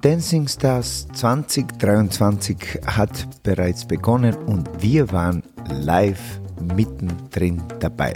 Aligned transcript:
Dancing 0.00 0.46
Stars 0.46 1.08
2023 1.14 2.56
hat 2.86 3.42
bereits 3.42 3.84
begonnen 3.84 4.34
und 4.46 4.68
wir 4.80 5.10
waren 5.10 5.42
live 5.68 6.40
mittendrin 6.76 7.60
dabei. 7.80 8.14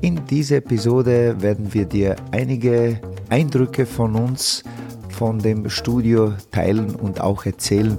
In 0.00 0.26
dieser 0.26 0.56
Episode 0.56 1.40
werden 1.40 1.72
wir 1.72 1.84
dir 1.84 2.16
einige 2.32 3.00
Eindrücke 3.28 3.86
von 3.86 4.16
uns, 4.16 4.64
von 5.10 5.38
dem 5.38 5.70
Studio 5.70 6.34
teilen 6.50 6.96
und 6.96 7.20
auch 7.20 7.46
erzählen 7.46 7.98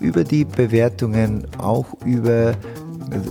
über 0.00 0.24
die 0.24 0.44
Bewertungen, 0.44 1.46
auch 1.58 1.86
über 2.04 2.54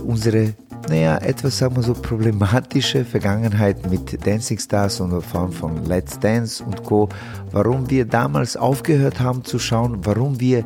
unsere 0.06 0.54
naja, 0.92 1.16
etwas, 1.16 1.56
sagen 1.56 1.76
wir 1.76 1.82
so, 1.82 1.94
problematische 1.94 3.02
Vergangenheit 3.06 3.90
mit 3.90 4.26
Dancing 4.26 4.58
Stars 4.58 5.00
und 5.00 5.22
vor 5.22 5.40
allem 5.40 5.52
von 5.52 5.86
Let's 5.86 6.18
Dance 6.18 6.62
und 6.62 6.84
Co. 6.84 7.08
Warum 7.50 7.88
wir 7.88 8.04
damals 8.04 8.58
aufgehört 8.58 9.18
haben 9.18 9.42
zu 9.42 9.58
schauen, 9.58 10.04
warum 10.04 10.38
wir 10.38 10.64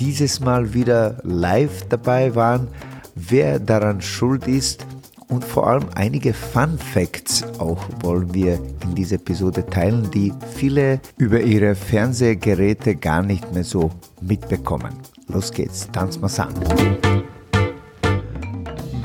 dieses 0.00 0.40
Mal 0.40 0.74
wieder 0.74 1.18
live 1.22 1.84
dabei 1.88 2.34
waren, 2.34 2.66
wer 3.14 3.60
daran 3.60 4.00
schuld 4.00 4.48
ist 4.48 4.84
und 5.28 5.44
vor 5.44 5.68
allem 5.68 5.84
einige 5.94 6.34
Fun 6.34 6.76
Facts 6.76 7.44
auch 7.60 7.86
wollen 8.00 8.34
wir 8.34 8.58
in 8.82 8.96
dieser 8.96 9.14
Episode 9.16 9.64
teilen, 9.64 10.10
die 10.10 10.32
viele 10.56 11.00
über 11.18 11.40
ihre 11.40 11.76
Fernsehgeräte 11.76 12.96
gar 12.96 13.22
nicht 13.22 13.54
mehr 13.54 13.64
so 13.64 13.92
mitbekommen. 14.20 14.92
Los 15.28 15.52
geht's, 15.52 15.88
tanz 15.92 16.18
mal 16.18 16.30
an. 16.40 17.31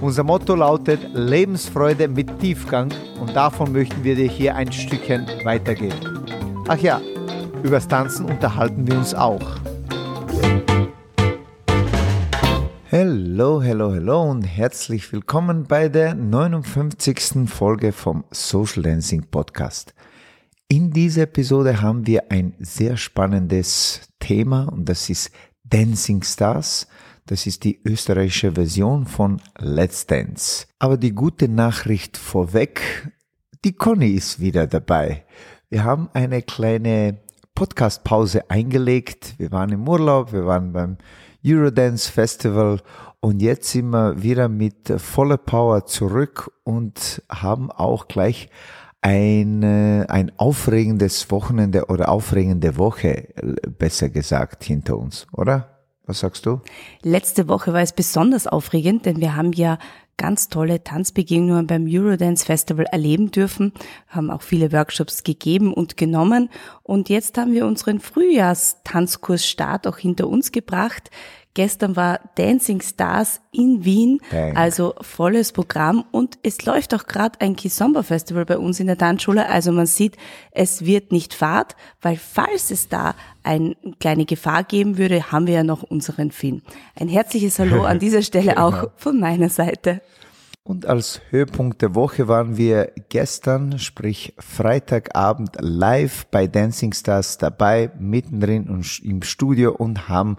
Unser 0.00 0.24
Motto 0.24 0.54
lautet 0.54 1.00
Lebensfreude 1.14 2.08
mit 2.08 2.38
Tiefgang 2.40 2.92
und 3.20 3.34
davon 3.34 3.72
möchten 3.72 4.04
wir 4.04 4.14
dir 4.14 4.28
hier 4.28 4.54
ein 4.56 4.70
Stückchen 4.70 5.26
weitergeben. 5.44 6.24
Ach 6.68 6.78
ja, 6.78 7.00
übers 7.62 7.88
Tanzen 7.88 8.26
unterhalten 8.26 8.86
wir 8.86 8.98
uns 8.98 9.14
auch. 9.14 9.40
Hallo, 12.90 13.62
hallo, 13.62 13.92
hallo 13.92 14.22
und 14.30 14.42
herzlich 14.44 15.12
willkommen 15.12 15.64
bei 15.64 15.88
der 15.88 16.14
59. 16.14 17.48
Folge 17.48 17.92
vom 17.92 18.24
Social 18.30 18.82
Dancing 18.82 19.24
Podcast. 19.30 19.94
In 20.68 20.90
dieser 20.90 21.22
Episode 21.22 21.80
haben 21.82 22.06
wir 22.06 22.30
ein 22.30 22.54
sehr 22.58 22.96
spannendes 22.96 24.02
Thema 24.18 24.64
und 24.64 24.88
das 24.88 25.10
ist 25.10 25.30
Dancing 25.64 26.22
Stars. 26.22 26.86
Das 27.26 27.46
ist 27.46 27.64
die 27.64 27.80
österreichische 27.86 28.52
Version 28.52 29.06
von 29.06 29.40
Let's 29.58 30.06
Dance. 30.06 30.66
Aber 30.78 30.98
die 30.98 31.14
gute 31.14 31.48
Nachricht 31.48 32.18
vorweg, 32.18 33.10
die 33.64 33.72
Conny 33.72 34.10
ist 34.10 34.40
wieder 34.40 34.66
dabei. 34.66 35.24
Wir 35.70 35.84
haben 35.84 36.10
eine 36.12 36.42
kleine 36.42 37.20
Podcast-Pause 37.54 38.50
eingelegt. 38.50 39.36
Wir 39.38 39.50
waren 39.52 39.72
im 39.72 39.88
Urlaub, 39.88 40.34
wir 40.34 40.44
waren 40.44 40.74
beim 40.74 40.98
Eurodance 41.42 42.12
Festival 42.12 42.82
und 43.20 43.40
jetzt 43.40 43.70
sind 43.70 43.88
wir 43.88 44.22
wieder 44.22 44.50
mit 44.50 44.92
voller 45.00 45.38
Power 45.38 45.86
zurück 45.86 46.52
und 46.62 47.22
haben 47.30 47.70
auch 47.70 48.06
gleich 48.06 48.50
ein, 49.00 49.64
ein 49.64 50.30
aufregendes 50.36 51.30
Wochenende 51.30 51.86
oder 51.86 52.10
aufregende 52.10 52.76
Woche, 52.76 53.28
besser 53.78 54.10
gesagt, 54.10 54.64
hinter 54.64 54.98
uns, 54.98 55.26
oder? 55.32 55.73
Was 56.06 56.20
sagst 56.20 56.44
du? 56.44 56.60
Letzte 57.02 57.48
Woche 57.48 57.72
war 57.72 57.80
es 57.80 57.92
besonders 57.92 58.46
aufregend, 58.46 59.06
denn 59.06 59.20
wir 59.20 59.36
haben 59.36 59.52
ja 59.52 59.78
ganz 60.16 60.48
tolle 60.48 60.84
Tanzbegegnungen 60.84 61.66
beim 61.66 61.86
Eurodance 61.88 62.44
Festival 62.44 62.86
erleben 62.86 63.30
dürfen, 63.30 63.72
haben 64.08 64.30
auch 64.30 64.42
viele 64.42 64.72
Workshops 64.72 65.24
gegeben 65.24 65.72
und 65.72 65.96
genommen 65.96 66.50
und 66.82 67.08
jetzt 67.08 67.36
haben 67.38 67.52
wir 67.52 67.66
unseren 67.66 68.00
Frühjahrstanzkursstart 68.00 69.86
auch 69.86 69.98
hinter 69.98 70.28
uns 70.28 70.52
gebracht. 70.52 71.10
Gestern 71.54 71.94
war 71.94 72.18
Dancing 72.34 72.80
Stars 72.80 73.40
in 73.52 73.84
Wien, 73.84 74.18
Dang. 74.32 74.56
also 74.56 74.94
volles 75.00 75.52
Programm 75.52 76.04
und 76.10 76.36
es 76.42 76.64
läuft 76.64 76.92
auch 76.94 77.06
gerade 77.06 77.40
ein 77.40 77.54
Kizomba 77.54 78.02
Festival 78.02 78.44
bei 78.44 78.58
uns 78.58 78.80
in 78.80 78.88
der 78.88 78.98
Tanzschule. 78.98 79.48
Also 79.48 79.70
man 79.70 79.86
sieht, 79.86 80.16
es 80.50 80.84
wird 80.84 81.12
nicht 81.12 81.32
Fahrt, 81.32 81.76
weil 82.02 82.16
falls 82.16 82.72
es 82.72 82.88
da 82.88 83.14
eine 83.44 83.76
kleine 84.00 84.24
Gefahr 84.24 84.64
geben 84.64 84.98
würde, 84.98 85.30
haben 85.30 85.46
wir 85.46 85.54
ja 85.54 85.62
noch 85.62 85.84
unseren 85.84 86.32
Finn. 86.32 86.62
Ein 86.98 87.08
herzliches 87.08 87.60
Hallo 87.60 87.84
an 87.84 88.00
dieser 88.00 88.22
Stelle 88.22 88.60
auch 88.60 88.80
genau. 88.80 88.92
von 88.96 89.20
meiner 89.20 89.48
Seite. 89.48 90.00
Und 90.64 90.86
als 90.86 91.20
Höhepunkt 91.30 91.82
der 91.82 91.94
Woche 91.94 92.26
waren 92.26 92.56
wir 92.56 92.90
gestern, 93.10 93.78
sprich 93.78 94.34
Freitagabend, 94.38 95.58
live 95.60 96.26
bei 96.32 96.48
Dancing 96.48 96.94
Stars 96.94 97.38
dabei, 97.38 97.92
mittendrin 98.00 98.82
im 99.04 99.22
Studio 99.22 99.72
und 99.72 100.08
haben 100.08 100.38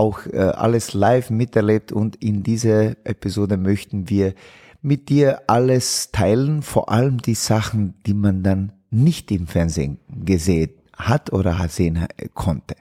auch 0.00 0.24
äh, 0.26 0.38
alles 0.38 0.94
live 0.94 1.28
miterlebt 1.28 1.92
und 1.92 2.16
in 2.16 2.42
dieser 2.42 2.96
Episode 3.06 3.58
möchten 3.58 4.08
wir 4.08 4.32
mit 4.80 5.10
dir 5.10 5.42
alles 5.46 6.10
teilen, 6.10 6.62
vor 6.62 6.88
allem 6.88 7.18
die 7.18 7.34
Sachen, 7.34 7.94
die 8.06 8.14
man 8.14 8.42
dann 8.42 8.72
nicht 8.90 9.30
im 9.30 9.46
Fernsehen 9.46 9.98
gesehen 10.08 10.70
hat 10.96 11.34
oder 11.34 11.68
sehen 11.68 12.08
konnte. 12.32 12.76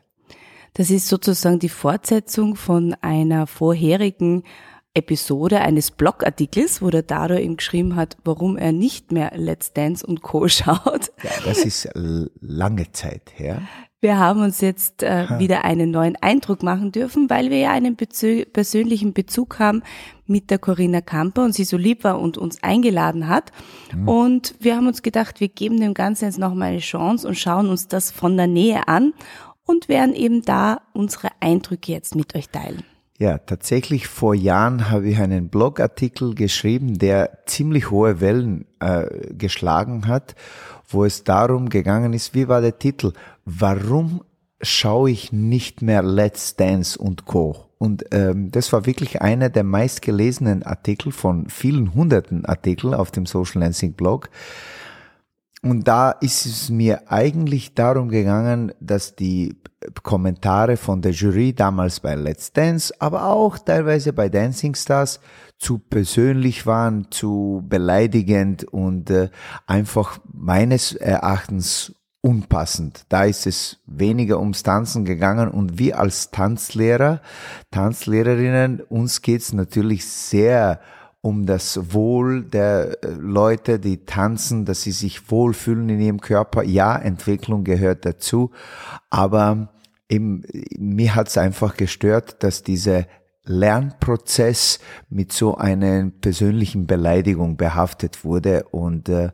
Das 0.76 0.90
ist 0.90 1.10
sozusagen 1.10 1.60
die 1.60 1.68
Fortsetzung 1.68 2.56
von 2.56 2.96
einer 3.02 3.48
vorherigen 3.48 4.44
Episode 4.94 5.62
eines 5.62 5.92
Blogartikels, 5.92 6.82
wo 6.82 6.90
der 6.90 7.04
Dado 7.04 7.36
ihm 7.36 7.58
geschrieben 7.58 7.96
hat, 7.96 8.18
warum 8.24 8.58
er 8.58 8.72
nicht 8.72 9.12
mehr 9.12 9.32
Let's 9.36 9.74
Dance 9.74 10.06
und 10.06 10.22
Co. 10.22 10.48
schaut. 10.48 11.12
Ja, 11.24 11.32
das 11.46 11.60
ist 11.60 11.90
lange 12.42 12.92
Zeit 12.92 13.32
her. 13.36 13.62
Wir 14.02 14.18
haben 14.18 14.42
uns 14.42 14.62
jetzt 14.62 15.04
äh, 15.04 15.28
wieder 15.40 15.66
einen 15.66 15.92
neuen 15.92 16.16
Eindruck 16.16 16.64
machen 16.64 16.94
dürfen, 16.94 17.30
weil 17.30 17.50
wir 17.50 17.58
ja 17.58 17.72
einen 17.72 17.98
Bezü 17.98 18.46
persönlichen 18.46 19.12
Bezug 19.12 19.60
haben 19.60 19.84
mit 20.26 20.50
der 20.52 20.58
Corinna 20.58 21.02
Kamper 21.02 21.44
und 21.44 21.54
sie 21.54 21.66
so 21.66 21.76
lieb 21.76 22.06
war 22.06 22.20
und 22.20 22.38
uns 22.38 22.64
eingeladen 22.64 23.28
hat. 23.28 23.52
Mhm. 23.94 24.08
Und 24.08 24.56
wir 24.62 24.78
haben 24.78 24.88
uns 24.88 25.02
gedacht, 25.02 25.42
wir 25.42 25.50
geben 25.50 25.82
dem 25.82 25.94
Ganzen 25.94 26.26
jetzt 26.26 26.40
nochmal 26.40 26.70
eine 26.70 26.80
Chance 26.80 27.28
und 27.28 27.36
schauen 27.36 27.68
uns 27.68 27.90
das 27.90 28.10
von 28.10 28.38
der 28.38 28.48
Nähe 28.48 28.88
an 28.88 29.14
und 29.66 29.90
werden 29.90 30.16
eben 30.16 30.44
da 30.44 30.82
unsere 30.94 31.28
Eindrücke 31.42 31.92
jetzt 31.92 32.16
mit 32.16 32.36
euch 32.36 32.48
teilen. 32.48 32.84
Ja, 33.20 33.38
tatsächlich 33.38 34.08
vor 34.08 34.34
Jahren 34.34 34.90
habe 34.90 35.10
ich 35.10 35.20
einen 35.20 35.50
Blogartikel 35.50 36.36
geschrieben, 36.36 36.98
der 36.98 37.40
ziemlich 37.46 37.92
hohe 37.92 38.22
Wellen 38.22 38.66
äh, 38.80 39.34
geschlagen 39.34 40.08
hat, 40.08 40.36
wo 40.88 41.04
es 41.04 41.26
darum 41.26 41.68
gegangen 41.68 42.14
ist, 42.14 42.34
wie 42.34 42.48
war 42.48 42.62
der 42.62 42.80
Titel? 42.80 43.12
Warum 43.44 44.22
schaue 44.62 45.12
ich 45.12 45.32
nicht 45.32 45.82
mehr 45.82 46.04
Let's 46.04 46.56
Dance 46.56 46.98
und 46.98 47.26
Co. 47.26 47.66
Und 47.78 48.06
ähm, 48.12 48.52
das 48.52 48.74
war 48.74 48.86
wirklich 48.86 49.22
einer 49.22 49.50
der 49.50 49.64
meistgelesenen 49.64 50.64
Artikel 50.64 51.12
von 51.12 51.50
vielen 51.50 51.94
hunderten 51.94 52.46
Artikeln 52.46 52.94
auf 52.94 53.12
dem 53.12 53.26
Social 53.26 53.62
Dancing 53.62 53.94
Blog. 53.94 54.30
Und 55.62 55.88
da 55.88 56.12
ist 56.12 56.46
es 56.46 56.70
mir 56.70 57.12
eigentlich 57.12 57.74
darum 57.74 58.08
gegangen, 58.08 58.72
dass 58.80 59.16
die 59.16 59.58
Kommentare 60.04 60.78
von 60.78 61.02
der 61.02 61.12
Jury 61.12 61.54
damals 61.54 62.00
bei 62.00 62.16
Let's 62.16 62.54
Dance, 62.54 62.94
aber 63.00 63.26
auch 63.26 63.58
teilweise 63.58 64.14
bei 64.14 64.30
Dancing 64.30 64.76
Stars 64.76 65.20
zu 65.58 65.80
persönlich 65.80 66.66
waren, 66.66 67.12
zu 67.12 67.64
beleidigend 67.68 68.64
und 68.66 69.10
äh, 69.10 69.30
einfach 69.68 70.20
meines 70.32 70.94
Erachtens 70.94 71.94
unpassend. 72.22 73.06
Da 73.10 73.24
ist 73.24 73.48
es 73.48 73.80
weniger 73.86 74.40
ums 74.40 74.64
Tanzen 74.64 75.06
gegangen 75.06 75.50
und 75.50 75.80
wir 75.80 76.00
als 76.00 76.32
Tanzlehrer, 76.32 77.22
Tanzlehrerinnen, 77.72 78.82
uns 78.82 79.22
geht's 79.22 79.54
natürlich 79.54 80.06
sehr 80.06 80.82
um 81.22 81.46
das 81.46 81.94
Wohl 81.94 82.44
der 82.44 83.04
äh, 83.04 83.10
Leute, 83.12 83.80
die 83.80 84.06
tanzen, 84.06 84.66
dass 84.66 84.84
sie 84.84 84.92
sich 84.92 85.30
wohlfühlen 85.32 85.90
in 85.90 86.00
ihrem 86.00 86.22
Körper. 86.22 86.64
Ja, 86.64 86.96
Entwicklung 86.96 87.64
gehört 87.64 88.06
dazu, 88.06 88.52
aber 89.10 89.74
eben, 90.08 90.44
mir 90.78 91.16
hat 91.16 91.28
es 91.28 91.38
einfach 91.38 91.76
gestört, 91.76 92.44
dass 92.44 92.64
dieser 92.64 93.06
Lernprozess 93.44 94.80
mit 95.10 95.34
so 95.34 95.58
einer 95.58 96.12
persönlichen 96.22 96.88
Beleidigung 96.88 97.58
behaftet 97.58 98.24
wurde 98.24 98.64
und 98.72 99.10
äh, 99.10 99.30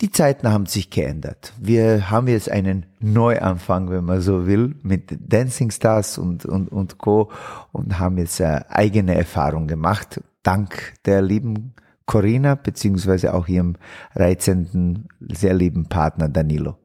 die 0.00 0.10
Zeiten 0.10 0.48
haben 0.50 0.66
sich 0.66 0.90
geändert. 0.90 1.54
Wir 1.58 2.10
haben 2.10 2.28
jetzt 2.28 2.50
einen 2.50 2.84
Neuanfang, 3.00 3.88
wenn 3.90 4.04
man 4.04 4.20
so 4.20 4.46
will, 4.46 4.74
mit 4.82 5.16
Dancing 5.20 5.70
Stars 5.70 6.18
und, 6.18 6.44
und, 6.44 6.68
und 6.68 6.98
Co. 6.98 7.30
und 7.72 7.98
haben 7.98 8.18
jetzt 8.18 8.40
äh, 8.40 8.60
eigene 8.68 9.14
Erfahrung 9.14 9.66
gemacht, 9.66 10.20
dank 10.46 10.94
der 11.04 11.22
lieben 11.22 11.74
Corinna, 12.06 12.54
beziehungsweise 12.54 13.34
auch 13.34 13.48
ihrem 13.48 13.76
reizenden, 14.14 15.08
sehr 15.20 15.54
lieben 15.54 15.86
Partner 15.88 16.28
Danilo. 16.28 16.76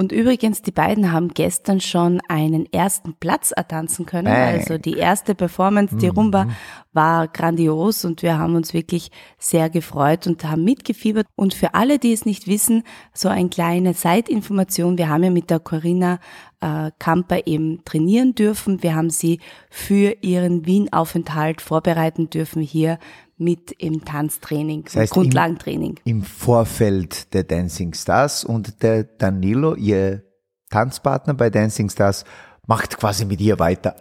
Und 0.00 0.12
übrigens, 0.12 0.62
die 0.62 0.70
beiden 0.70 1.12
haben 1.12 1.28
gestern 1.28 1.78
schon 1.78 2.22
einen 2.26 2.64
ersten 2.72 3.16
Platz 3.20 3.50
ertanzen 3.50 4.06
können. 4.06 4.32
Bang. 4.32 4.54
Also 4.54 4.78
die 4.78 4.94
erste 4.96 5.34
Performance, 5.34 5.94
die 5.94 6.08
Rumba, 6.08 6.46
mhm. 6.46 6.52
war 6.94 7.28
grandios 7.28 8.06
und 8.06 8.22
wir 8.22 8.38
haben 8.38 8.54
uns 8.54 8.72
wirklich 8.72 9.10
sehr 9.38 9.68
gefreut 9.68 10.26
und 10.26 10.42
haben 10.42 10.64
mitgefiebert. 10.64 11.26
Und 11.36 11.52
für 11.52 11.74
alle, 11.74 11.98
die 11.98 12.14
es 12.14 12.24
nicht 12.24 12.46
wissen, 12.46 12.82
so 13.12 13.28
eine 13.28 13.50
kleine 13.50 13.94
Zeitinformation. 13.94 14.96
Wir 14.96 15.10
haben 15.10 15.22
ja 15.22 15.30
mit 15.30 15.50
der 15.50 15.60
Corinna 15.60 16.18
äh, 16.62 16.90
Kamper 16.98 17.46
eben 17.46 17.84
trainieren 17.84 18.34
dürfen. 18.34 18.82
Wir 18.82 18.94
haben 18.94 19.10
sie 19.10 19.38
für 19.68 20.16
ihren 20.22 20.64
Wien-Aufenthalt 20.64 21.60
vorbereiten 21.60 22.30
dürfen 22.30 22.62
hier 22.62 22.98
mit 23.40 23.72
im 23.72 24.04
Tanztraining, 24.04 24.84
das 24.84 24.96
heißt 24.96 25.12
Grundlagentraining. 25.12 25.98
Im, 26.04 26.18
Im, 26.18 26.22
Vorfeld 26.22 27.32
der 27.32 27.44
Dancing 27.44 27.94
Stars 27.94 28.44
und 28.44 28.82
der 28.82 29.04
Danilo, 29.04 29.74
ihr 29.74 30.22
Tanzpartner 30.68 31.34
bei 31.34 31.50
Dancing 31.50 31.88
Stars, 31.88 32.24
macht 32.66 32.98
quasi 32.98 33.24
mit 33.24 33.40
ihr 33.40 33.58
weiter. 33.58 33.96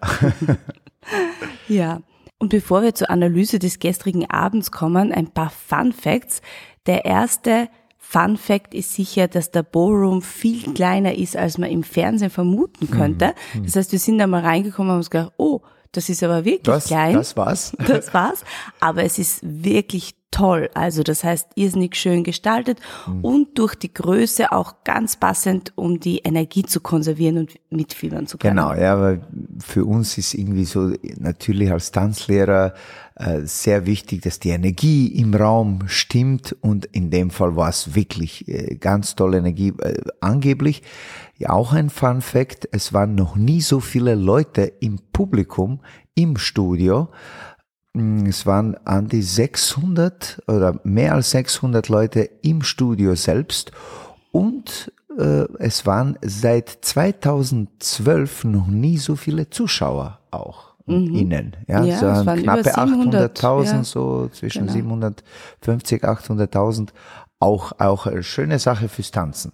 ja. 1.67 2.01
Und 2.37 2.49
bevor 2.49 2.83
wir 2.83 2.93
zur 2.93 3.09
Analyse 3.09 3.59
des 3.59 3.79
gestrigen 3.79 4.29
Abends 4.29 4.71
kommen, 4.71 5.11
ein 5.11 5.27
paar 5.27 5.49
Fun 5.49 5.91
Facts. 5.91 6.41
Der 6.85 7.05
erste 7.05 7.69
Fun 7.97 8.37
Fact 8.37 8.73
ist 8.73 8.93
sicher, 8.93 9.27
dass 9.27 9.51
der 9.51 9.63
Ballroom 9.63 10.21
viel 10.21 10.73
kleiner 10.73 11.15
ist, 11.15 11.37
als 11.37 11.57
man 11.57 11.69
im 11.69 11.83
Fernsehen 11.83 12.29
vermuten 12.29 12.89
könnte. 12.89 13.35
Mhm. 13.53 13.65
Das 13.65 13.75
heißt, 13.75 13.91
wir 13.91 13.99
sind 13.99 14.17
da 14.17 14.27
mal 14.27 14.41
reingekommen 14.41 14.89
und 14.89 14.93
haben 14.93 14.99
uns 14.99 15.09
gedacht, 15.09 15.33
oh, 15.37 15.61
das 15.91 16.09
ist 16.09 16.23
aber 16.23 16.45
wirklich 16.45 16.63
das, 16.63 16.85
klein. 16.85 17.13
Das 17.13 17.35
war's. 17.35 17.73
Das 17.87 18.13
war's. 18.13 18.43
Aber 18.79 19.03
es 19.03 19.17
ist 19.17 19.39
wirklich 19.41 20.15
toll. 20.31 20.69
Also 20.73 21.03
das 21.03 21.23
heißt, 21.23 21.49
irrsinnig 21.55 21.95
schön 21.95 22.23
gestaltet 22.23 22.79
mhm. 23.07 23.23
und 23.23 23.57
durch 23.57 23.75
die 23.75 23.93
Größe 23.93 24.51
auch 24.51 24.83
ganz 24.83 25.17
passend, 25.17 25.73
um 25.75 25.99
die 25.99 26.19
Energie 26.19 26.63
zu 26.63 26.81
konservieren 26.81 27.37
und 27.37 27.55
mitfiebern 27.69 28.27
zu 28.27 28.37
können. 28.37 28.55
Genau, 28.55 28.73
ja, 28.73 28.99
weil 28.99 29.21
für 29.59 29.85
uns 29.85 30.17
ist 30.17 30.33
irgendwie 30.33 30.65
so 30.65 30.93
natürlich 31.17 31.71
als 31.71 31.91
Tanzlehrer 31.91 32.73
äh, 33.15 33.41
sehr 33.43 33.85
wichtig, 33.85 34.21
dass 34.21 34.39
die 34.39 34.49
Energie 34.49 35.07
im 35.07 35.33
Raum 35.33 35.81
stimmt 35.87 36.55
und 36.61 36.85
in 36.85 37.09
dem 37.09 37.31
Fall 37.31 37.55
war 37.55 37.69
es 37.69 37.95
wirklich 37.95 38.47
äh, 38.47 38.75
ganz 38.75 39.15
tolle 39.15 39.39
Energie. 39.39 39.73
Äh, 39.79 40.01
angeblich 40.21 40.83
ja, 41.39 41.51
auch 41.51 41.71
ein 41.71 41.89
Fun 41.89 42.21
Fact, 42.21 42.67
es 42.73 42.91
waren 42.91 43.15
noch 43.15 43.37
nie 43.37 43.61
so 43.61 43.79
viele 43.79 44.15
Leute 44.15 44.63
im 44.81 44.99
Publikum, 45.13 45.79
im 46.13 46.37
Studio. 46.37 47.09
Mm, 47.93 48.25
es 48.25 48.45
waren 48.45 48.75
an 48.85 49.07
die 49.07 49.21
600 49.21 50.41
oder 50.47 50.79
mehr 50.83 51.13
als 51.13 51.31
600 51.31 51.89
Leute 51.89 52.29
im 52.41 52.61
Studio 52.61 53.15
selbst 53.15 53.71
und 54.31 54.91
äh, 55.17 55.45
es 55.59 55.85
waren 55.85 56.17
seit 56.21 56.69
2012 56.69 58.45
noch 58.45 58.67
nie 58.67 58.97
so 58.97 59.15
viele 59.15 59.49
Zuschauer 59.49 60.19
auch 60.31 60.75
mhm. 60.85 61.15
innen. 61.15 61.55
Ja, 61.67 61.83
ja 61.83 62.15
so 62.15 62.31
knappe 62.31 62.75
800.000, 62.75 63.65
ja. 63.65 63.83
so 63.83 64.29
zwischen 64.29 64.67
genau. 64.67 64.73
750, 64.73 66.03
800.000. 66.03 66.89
Auch, 67.41 67.71
auch 67.79 68.05
eine 68.05 68.23
schöne 68.23 68.59
Sache 68.59 68.89
fürs 68.89 69.11
Tanzen. 69.11 69.53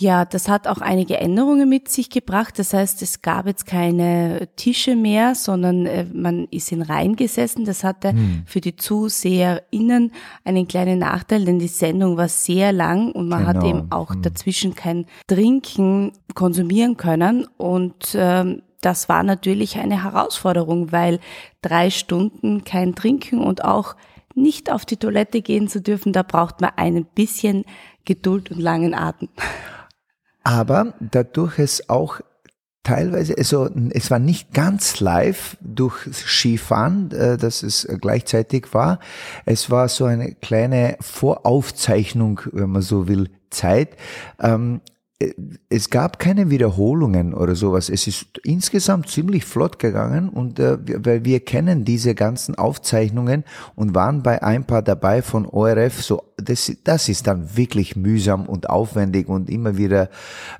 Ja, 0.00 0.24
das 0.24 0.48
hat 0.48 0.68
auch 0.68 0.80
einige 0.80 1.16
Änderungen 1.16 1.68
mit 1.68 1.88
sich 1.88 2.08
gebracht. 2.08 2.56
Das 2.60 2.72
heißt, 2.72 3.02
es 3.02 3.20
gab 3.20 3.48
jetzt 3.48 3.66
keine 3.66 4.48
Tische 4.54 4.94
mehr, 4.94 5.34
sondern 5.34 5.86
äh, 5.86 6.04
man 6.04 6.46
ist 6.52 6.70
in 6.70 6.82
Reihen 6.82 7.16
gesessen. 7.16 7.64
Das 7.64 7.82
hatte 7.82 8.10
hm. 8.10 8.44
für 8.46 8.60
die 8.60 8.76
ZuseherInnen 8.76 10.12
einen 10.44 10.68
kleinen 10.68 11.00
Nachteil, 11.00 11.44
denn 11.44 11.58
die 11.58 11.66
Sendung 11.66 12.16
war 12.16 12.28
sehr 12.28 12.72
lang 12.72 13.10
und 13.10 13.28
man 13.28 13.44
genau. 13.44 13.48
hat 13.48 13.64
eben 13.64 13.90
auch 13.90 14.10
hm. 14.10 14.22
dazwischen 14.22 14.76
kein 14.76 15.06
Trinken 15.26 16.12
konsumieren 16.32 16.96
können. 16.96 17.48
Und 17.56 18.14
ähm, 18.14 18.62
das 18.80 19.08
war 19.08 19.24
natürlich 19.24 19.78
eine 19.78 20.04
Herausforderung, 20.04 20.92
weil 20.92 21.18
drei 21.60 21.90
Stunden 21.90 22.62
kein 22.62 22.94
Trinken 22.94 23.40
und 23.40 23.64
auch 23.64 23.96
nicht 24.36 24.70
auf 24.70 24.86
die 24.86 24.96
Toilette 24.96 25.42
gehen 25.42 25.66
zu 25.66 25.80
dürfen, 25.80 26.12
da 26.12 26.22
braucht 26.22 26.60
man 26.60 26.70
ein 26.76 27.04
bisschen 27.04 27.64
Geduld 28.04 28.52
und 28.52 28.60
langen 28.60 28.94
Atem. 28.94 29.28
Aber 30.48 30.94
dadurch 30.98 31.58
es 31.58 31.90
auch 31.90 32.20
teilweise, 32.82 33.36
also 33.36 33.68
es 33.90 34.10
war 34.10 34.18
nicht 34.18 34.54
ganz 34.54 34.98
live 34.98 35.58
durch 35.60 36.08
Skifahren, 36.10 37.10
äh, 37.10 37.36
dass 37.36 37.62
es 37.62 37.86
gleichzeitig 38.00 38.72
war. 38.72 38.98
Es 39.44 39.70
war 39.70 39.90
so 39.90 40.06
eine 40.06 40.32
kleine 40.32 40.96
Voraufzeichnung, 41.00 42.40
wenn 42.52 42.70
man 42.70 42.80
so 42.80 43.08
will, 43.08 43.28
Zeit. 43.50 43.90
Es 45.68 45.90
gab 45.90 46.20
keine 46.20 46.48
Wiederholungen 46.48 47.34
oder 47.34 47.56
sowas. 47.56 47.88
Es 47.88 48.06
ist 48.06 48.38
insgesamt 48.44 49.08
ziemlich 49.08 49.44
flott 49.44 49.80
gegangen 49.80 50.28
und 50.28 50.60
äh, 50.60 50.78
weil 51.04 51.24
wir 51.24 51.40
kennen 51.40 51.84
diese 51.84 52.14
ganzen 52.14 52.54
Aufzeichnungen 52.54 53.42
und 53.74 53.96
waren 53.96 54.22
bei 54.22 54.44
ein 54.44 54.64
paar 54.64 54.82
dabei 54.82 55.22
von 55.22 55.44
ORF. 55.44 56.04
So, 56.04 56.22
das, 56.36 56.72
das 56.84 57.08
ist 57.08 57.26
dann 57.26 57.56
wirklich 57.56 57.96
mühsam 57.96 58.46
und 58.46 58.70
aufwendig 58.70 59.28
und 59.28 59.50
immer 59.50 59.76
wieder 59.76 60.08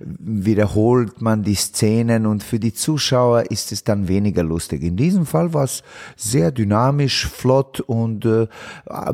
wiederholt 0.00 1.22
man 1.22 1.44
die 1.44 1.54
Szenen 1.54 2.26
und 2.26 2.42
für 2.42 2.58
die 2.58 2.74
Zuschauer 2.74 3.50
ist 3.52 3.70
es 3.70 3.84
dann 3.84 4.08
weniger 4.08 4.42
lustig. 4.42 4.82
In 4.82 4.96
diesem 4.96 5.24
Fall 5.24 5.54
war 5.54 5.64
es 5.64 5.84
sehr 6.16 6.50
dynamisch, 6.50 7.28
flott 7.28 7.78
und 7.78 8.24
äh, 8.24 8.48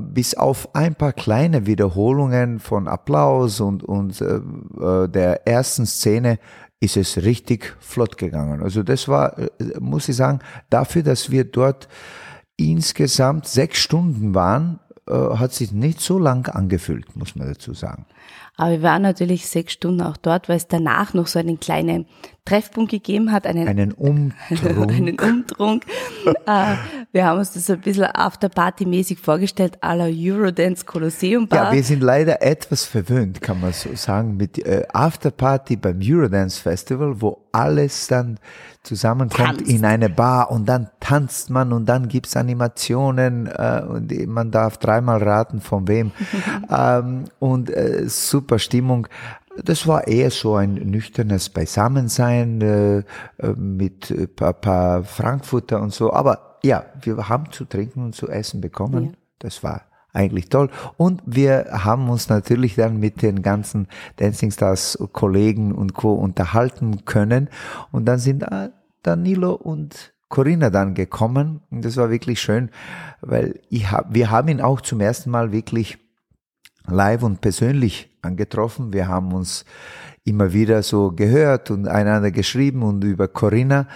bis 0.01 0.35
auf 0.35 0.75
ein 0.75 0.95
paar 0.95 1.13
kleine 1.13 1.67
Wiederholungen 1.67 2.61
von 2.61 2.89
Applaus 2.89 3.61
und 3.61 3.83
und 3.83 4.23
äh, 4.23 4.37
äh 4.81 5.09
der 5.09 5.34
ersten 5.47 5.87
Szene 5.87 6.39
ist 6.81 6.97
es 6.97 7.23
richtig 7.23 7.77
flott 7.81 8.19
gegangen. 8.19 8.63
Also 8.63 8.83
das 8.83 9.09
war, 9.09 9.39
äh, 9.39 9.49
muss 9.81 10.09
ich 10.09 10.17
sagen, 10.17 10.41
dafür, 10.71 11.03
dass 11.03 11.31
wir 11.31 11.45
dort 11.45 11.89
insgesamt 12.57 13.47
sechs 13.47 13.79
Stunden 13.79 14.35
waren, 14.35 14.79
äh, 15.09 15.13
hat 15.13 15.53
sich 15.53 15.73
nicht 15.73 16.01
so 16.01 16.19
lang 16.19 16.49
angefühlt, 16.49 17.17
muss 17.17 17.37
man 17.37 17.49
dazu 17.49 17.75
sagen. 17.75 18.07
Aber 18.57 18.71
wir 18.71 18.83
waren 18.83 19.03
natürlich 19.03 19.47
sechs 19.47 19.73
Stunden 19.73 20.03
auch 20.03 20.17
dort, 20.17 20.49
weil 20.49 20.57
es 20.57 20.69
danach 20.69 21.15
noch 21.15 21.27
so 21.27 21.39
einen 21.39 21.59
kleinen 21.59 22.07
Treffpunkt 22.45 22.91
gegeben 22.91 23.33
hat. 23.33 23.47
Einen, 23.47 23.67
einen 23.67 23.93
Umtrunk. 23.97 24.93
einen 24.93 25.19
Umtrunk. 25.19 25.87
äh, 26.47 26.75
wir 27.11 27.25
haben 27.25 27.39
uns 27.39 27.53
das 27.53 27.71
ein 27.71 27.81
bisschen 27.81 28.05
Afterparty-mäßig 28.05 29.19
vorgestellt, 29.19 29.79
à 29.83 29.95
la 29.95 30.07
Eurodance 30.07 30.85
Colosseum 30.85 31.49
Bar. 31.49 31.67
Ja, 31.67 31.73
wir 31.73 31.83
sind 31.83 32.03
leider 32.03 32.43
etwas 32.43 32.85
verwöhnt, 32.85 33.41
kann 33.41 33.61
man 33.61 33.73
so 33.73 33.95
sagen, 33.95 34.37
mit 34.37 34.59
äh, 34.59 34.85
Afterparty 34.93 35.77
beim 35.77 36.01
Eurodance 36.03 36.61
Festival, 36.61 37.21
wo 37.21 37.45
alles 37.53 38.09
dann 38.09 38.39
zusammenkommt 38.83 39.59
tanzt. 39.59 39.71
in 39.71 39.85
eine 39.87 40.11
Bar 40.11 40.51
und 40.51 40.67
dann 40.67 40.91
tanzt 41.01 41.49
man 41.49 41.73
und 41.73 41.87
dann 41.87 42.09
gibt's 42.09 42.37
Animationen 42.37 43.47
äh, 43.47 43.83
und 43.89 44.27
man 44.27 44.51
darf 44.51 44.77
dreimal 44.77 45.23
raten 45.23 45.61
von 45.61 45.89
wem 45.89 46.13
ähm, 46.71 47.25
und 47.39 47.71
äh, 47.71 48.07
super 48.07 48.59
Stimmung. 48.59 49.09
Das 49.63 49.87
war 49.87 50.09
eher 50.09 50.31
so 50.31 50.57
ein 50.57 50.75
nüchternes 50.75 51.49
Beisammensein 51.49 52.61
äh, 52.61 52.99
äh 52.99 53.05
mit 53.57 54.11
ein 54.11 54.29
paar, 54.35 54.53
paar 54.55 55.05
Frankfurter 55.05 55.81
und 55.81 55.93
so. 55.93 56.13
Aber 56.13 56.59
ja, 56.65 56.87
wir 57.03 57.29
haben 57.29 57.53
zu 57.53 57.65
trinken 57.65 58.05
und 58.05 58.15
zu 58.15 58.29
essen 58.29 58.61
bekommen. 58.61 59.05
Ja. 59.05 59.13
Das 59.39 59.63
war 59.63 59.83
eigentlich 60.15 60.49
toll. 60.49 60.71
Und 60.97 61.23
wir 61.27 61.67
haben 61.71 62.09
uns 62.09 62.29
natürlich 62.29 62.77
dann 62.77 62.99
mit 62.99 63.21
den 63.21 63.43
ganzen 63.43 63.89
Dancing 64.17 64.51
Stars 64.51 64.99
Kollegen 65.13 65.73
und 65.73 65.95
Co. 65.95 66.15
unterhalten 66.15 67.05
können. 67.05 67.49
Und 67.91 68.07
dann 68.07 68.19
sind 68.19 68.47
Danilo 69.03 69.53
und 69.53 70.15
Corinna 70.29 70.71
dann 70.71 70.95
gekommen. 70.95 71.61
Und 71.71 71.85
das 71.85 71.97
war 71.97 72.11
wirklich 72.11 72.41
schön, 72.41 72.71
weil 73.21 73.61
ich 73.69 73.91
hab, 73.91 74.15
wir 74.15 74.31
haben 74.31 74.49
ihn 74.49 74.61
auch 74.61 74.81
zum 74.81 75.01
ersten 75.01 75.31
Mal 75.31 75.53
wirklich 75.53 75.99
live 76.87 77.23
und 77.23 77.41
persönlich 77.41 78.11
angetroffen. 78.25 78.93
Wir 78.93 79.09
haben 79.09 79.33
uns 79.33 79.65
immer 80.25 80.53
wieder 80.53 80.83
so 80.83 81.13
gehört 81.13 81.71
und 81.71 81.87
einander 81.87 82.31
geschrieben 82.31 82.83
und 82.83 83.05
über 83.05 83.29
Corinna. 83.29 83.87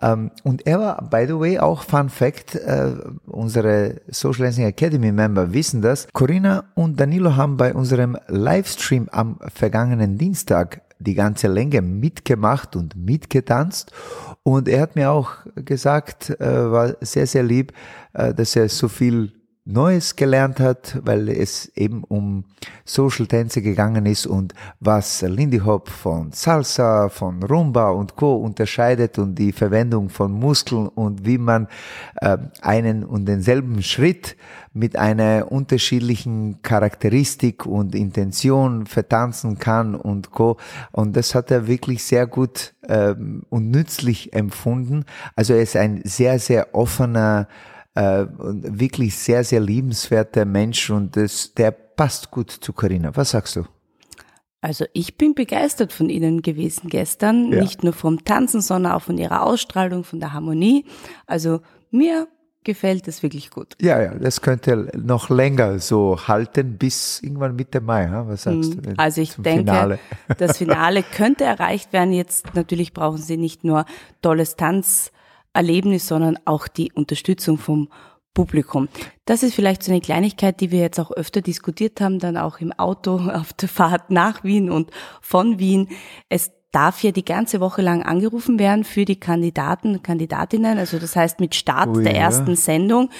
Ähm, 0.00 0.30
und 0.42 0.66
er 0.66 0.80
war, 0.80 1.08
by 1.08 1.26
the 1.26 1.38
way, 1.38 1.58
auch 1.58 1.82
Fun 1.82 2.08
Fact, 2.08 2.56
äh, 2.56 2.92
unsere 3.26 4.00
Social 4.08 4.44
Dancing 4.44 4.66
Academy 4.66 5.12
Member 5.12 5.52
wissen 5.52 5.80
das. 5.80 6.08
Corinna 6.12 6.64
und 6.74 6.98
Danilo 6.98 7.36
haben 7.36 7.56
bei 7.56 7.72
unserem 7.72 8.16
Livestream 8.28 9.08
am 9.10 9.38
vergangenen 9.54 10.18
Dienstag 10.18 10.82
die 10.98 11.14
ganze 11.14 11.48
Länge 11.48 11.82
mitgemacht 11.82 12.76
und 12.76 12.96
mitgetanzt. 12.96 13.92
Und 14.42 14.68
er 14.68 14.82
hat 14.82 14.96
mir 14.96 15.10
auch 15.10 15.30
gesagt, 15.54 16.30
äh, 16.40 16.70
war 16.70 16.96
sehr, 17.00 17.26
sehr 17.26 17.42
lieb, 17.42 17.72
äh, 18.12 18.34
dass 18.34 18.56
er 18.56 18.68
so 18.68 18.88
viel 18.88 19.32
Neues 19.64 20.16
gelernt 20.16 20.58
hat, 20.58 20.98
weil 21.04 21.28
es 21.28 21.70
eben 21.76 22.02
um 22.02 22.44
Social 22.84 23.26
Tänze 23.26 23.62
gegangen 23.62 24.06
ist 24.06 24.26
und 24.26 24.54
was 24.80 25.22
Lindy 25.22 25.58
Hop 25.58 25.88
von 25.88 26.32
Salsa, 26.32 27.08
von 27.08 27.44
Rumba 27.44 27.90
und 27.90 28.16
Co. 28.16 28.34
unterscheidet 28.34 29.20
und 29.20 29.36
die 29.36 29.52
Verwendung 29.52 30.08
von 30.08 30.32
Muskeln 30.32 30.88
und 30.88 31.24
wie 31.24 31.38
man 31.38 31.68
äh, 32.16 32.38
einen 32.60 33.04
und 33.04 33.26
denselben 33.26 33.84
Schritt 33.84 34.36
mit 34.72 34.96
einer 34.96 35.52
unterschiedlichen 35.52 36.60
Charakteristik 36.62 37.64
und 37.64 37.94
Intention 37.94 38.86
vertanzen 38.86 39.60
kann 39.60 39.94
und 39.94 40.32
Co. 40.32 40.56
Und 40.90 41.14
das 41.14 41.36
hat 41.36 41.52
er 41.52 41.68
wirklich 41.68 42.02
sehr 42.02 42.26
gut 42.26 42.74
ähm, 42.88 43.42
und 43.48 43.70
nützlich 43.70 44.32
empfunden. 44.32 45.04
Also 45.36 45.54
er 45.54 45.62
ist 45.62 45.76
ein 45.76 46.00
sehr, 46.04 46.40
sehr 46.40 46.74
offener 46.74 47.46
äh, 47.94 48.26
wirklich 48.38 49.16
sehr, 49.16 49.44
sehr 49.44 49.60
liebenswerter 49.60 50.44
Mensch 50.44 50.90
und 50.90 51.16
das, 51.16 51.54
der 51.54 51.70
passt 51.70 52.30
gut 52.30 52.50
zu 52.50 52.72
Corinna. 52.72 53.14
Was 53.14 53.30
sagst 53.30 53.56
du? 53.56 53.64
Also 54.62 54.84
ich 54.92 55.18
bin 55.18 55.34
begeistert 55.34 55.92
von 55.92 56.08
Ihnen 56.08 56.40
gewesen 56.40 56.88
gestern, 56.88 57.52
ja. 57.52 57.60
nicht 57.60 57.82
nur 57.82 57.92
vom 57.92 58.24
Tanzen, 58.24 58.60
sondern 58.60 58.92
auch 58.92 59.02
von 59.02 59.18
Ihrer 59.18 59.42
Ausstrahlung, 59.42 60.04
von 60.04 60.20
der 60.20 60.32
Harmonie. 60.32 60.84
Also 61.26 61.60
mir 61.90 62.28
gefällt 62.64 63.08
es 63.08 63.24
wirklich 63.24 63.50
gut. 63.50 63.74
Ja, 63.80 64.00
ja, 64.00 64.14
das 64.14 64.40
könnte 64.40 64.92
noch 64.96 65.30
länger 65.30 65.80
so 65.80 66.16
halten 66.28 66.78
bis 66.78 67.20
irgendwann 67.20 67.56
Mitte 67.56 67.80
Mai. 67.80 68.08
Was 68.26 68.44
sagst 68.44 68.74
du? 68.74 68.82
Hm, 68.82 68.94
also 68.98 69.20
ich 69.20 69.34
denke, 69.34 69.72
Finale? 69.72 69.98
das 70.38 70.58
Finale 70.58 71.02
könnte 71.16 71.42
erreicht 71.42 71.92
werden. 71.92 72.12
Jetzt 72.12 72.54
natürlich 72.54 72.92
brauchen 72.92 73.18
Sie 73.18 73.36
nicht 73.36 73.64
nur 73.64 73.84
tolles 74.22 74.54
Tanz 74.54 75.10
Erlebnis, 75.52 76.06
sondern 76.06 76.38
auch 76.44 76.68
die 76.68 76.92
Unterstützung 76.92 77.58
vom 77.58 77.88
Publikum. 78.34 78.88
Das 79.26 79.42
ist 79.42 79.54
vielleicht 79.54 79.82
so 79.82 79.92
eine 79.92 80.00
Kleinigkeit, 80.00 80.60
die 80.60 80.70
wir 80.70 80.80
jetzt 80.80 80.98
auch 80.98 81.10
öfter 81.10 81.42
diskutiert 81.42 82.00
haben, 82.00 82.18
dann 82.18 82.36
auch 82.36 82.60
im 82.60 82.72
Auto 82.72 83.16
auf 83.32 83.52
der 83.52 83.68
Fahrt 83.68 84.10
nach 84.10 84.44
Wien 84.44 84.70
und 84.70 84.90
von 85.20 85.58
Wien. 85.58 85.88
Es 86.28 86.52
darf 86.70 87.02
ja 87.02 87.12
die 87.12 87.24
ganze 87.24 87.60
Woche 87.60 87.82
lang 87.82 88.02
angerufen 88.02 88.58
werden 88.58 88.84
für 88.84 89.04
die 89.04 89.20
Kandidaten, 89.20 90.02
Kandidatinnen. 90.02 90.78
Also 90.78 90.98
das 90.98 91.14
heißt 91.14 91.38
mit 91.38 91.54
Start 91.54 91.90
oh 91.90 91.98
ja. 91.98 92.04
der 92.04 92.16
ersten 92.16 92.56
Sendung 92.56 93.10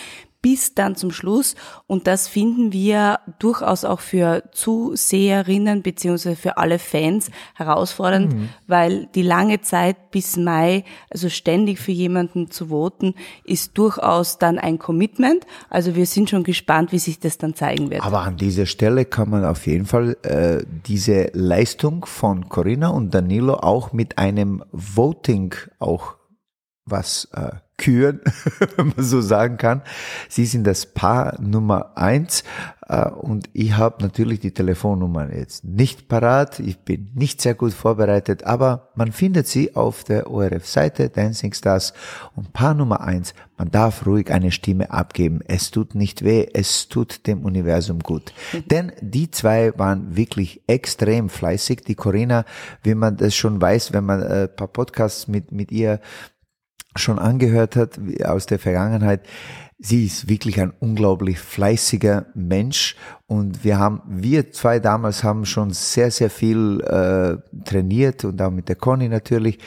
bis 0.43 0.75
dann 0.75 0.97
zum 0.97 1.13
Schluss. 1.13 1.55
Und 1.87 2.07
das 2.07 2.29
finden 2.29 2.73
wir 2.73 3.21
durchaus 3.39 3.85
auch 3.85 4.01
für 4.01 4.43
Zuseherinnen 4.53 5.83
beziehungsweise 5.83 6.37
für 6.37 6.59
alle 6.59 6.79
Fans 6.79 7.31
herausfordernd, 7.55 8.35
mhm. 8.35 8.49
weil 8.67 9.07
die 9.15 9.23
lange 9.23 9.61
Zeit 9.61 10.11
bis 10.11 10.37
Mai, 10.37 10.85
also 11.11 11.29
ständig 11.29 11.79
für 11.79 11.93
jemanden 11.93 12.51
zu 12.51 12.67
voten, 12.67 13.15
ist 13.45 13.79
durchaus 13.79 14.39
dann 14.39 14.59
ein 14.59 14.79
Commitment. 14.79 15.47
Also 15.71 15.95
wir 15.95 16.07
sind 16.07 16.29
schon 16.29 16.43
gespannt, 16.43 16.93
wie 16.93 16.99
sich 16.99 17.21
das 17.21 17.39
dann 17.39 17.55
zeigen 17.55 17.91
wird. 17.91 18.05
Aber 18.05 18.23
an 18.23 18.37
dieser 18.37 18.67
Stelle 18.67 19.05
kann 19.05 19.31
man 19.31 19.45
auf 19.45 19.67
jeden 19.67 19.87
Fall 19.87 20.17
äh, 20.23 20.65
diese 20.87 21.31
Leistung 21.33 22.05
von 22.05 22.49
Corinna 22.49 22.89
und 22.89 23.15
Danilo 23.15 23.55
auch 23.55 23.93
mit 23.93 24.19
einem 24.19 24.65
Voting 24.73 25.55
auch 25.79 26.17
was 26.85 27.29
äh, 27.33 27.53
küren, 27.83 28.21
wenn 28.77 28.93
man 28.95 29.05
so 29.05 29.21
sagen 29.21 29.57
kann. 29.57 29.83
Sie 30.29 30.47
sind 30.47 30.65
das 30.65 30.87
Paar 30.87 31.41
Nummer 31.41 31.97
eins 31.97 32.45
äh, 32.89 33.09
und 33.09 33.49
ich 33.53 33.77
habe 33.77 34.03
natürlich 34.03 34.41
die 34.41 34.53
Telefonnummer 34.53 35.35
jetzt 35.35 35.65
nicht 35.65 36.09
parat. 36.09 36.61
Ich 36.61 36.79
bin 36.79 37.11
nicht 37.15 37.41
sehr 37.41 37.55
gut 37.55 37.73
vorbereitet, 37.73 38.45
aber 38.45 38.91
man 38.95 39.11
findet 39.13 39.49
sie 39.49 39.75
auf 39.75 40.05
der 40.05 40.31
ORF-Seite 40.31 41.09
Dancing 41.09 41.53
Stars 41.55 41.93
und 42.37 42.53
Paar 42.53 42.75
Nummer 42.75 43.01
eins. 43.01 43.35
Man 43.57 43.71
darf 43.71 44.07
ruhig 44.07 44.31
eine 44.31 44.51
Stimme 44.51 44.91
abgeben. 44.91 45.41
Es 45.47 45.71
tut 45.71 45.95
nicht 45.95 46.25
weh, 46.25 46.47
es 46.53 46.89
tut 46.89 47.27
dem 47.27 47.45
Universum 47.45 48.01
gut. 48.01 48.33
Mhm. 48.53 48.69
Denn 48.69 48.93
die 49.01 49.31
zwei 49.31 49.77
waren 49.79 50.17
wirklich 50.17 50.63
extrem 50.67 51.29
fleißig. 51.29 51.83
Die 51.83 51.95
Corinna, 51.95 52.45
wie 52.83 52.95
man 52.95 53.17
das 53.17 53.35
schon 53.35 53.61
weiß, 53.61 53.93
wenn 53.93 54.05
man 54.05 54.23
ein 54.23 54.55
paar 54.55 54.69
Podcasts 54.69 55.29
mit, 55.29 55.51
mit 55.53 55.73
ihr 55.73 56.01
schon 56.97 57.19
angehört 57.19 57.77
hat 57.77 57.99
aus 58.25 58.47
der 58.47 58.59
Vergangenheit, 58.59 59.23
sie 59.79 60.07
ist 60.07 60.29
wirklich 60.29 60.61
ein 60.61 60.73
unglaublich 60.79 61.39
fleißiger 61.39 62.27
Mensch 62.35 62.97
und 63.27 63.65
wir 63.65 63.79
haben, 63.79 64.03
wir 64.07 64.53
zwei 64.53 64.79
damals 64.79 65.25
haben 65.25 65.45
schon 65.45 65.71
sehr, 65.71 66.11
sehr 66.11 66.31
viel 66.31 66.81
äh, 66.81 67.65
trainiert 67.65 68.25
und 68.25 68.41
auch 68.41 68.51
mit 68.51 68.69
der 68.69 68.77
Conny 68.77 69.09
natürlich. 69.09 69.59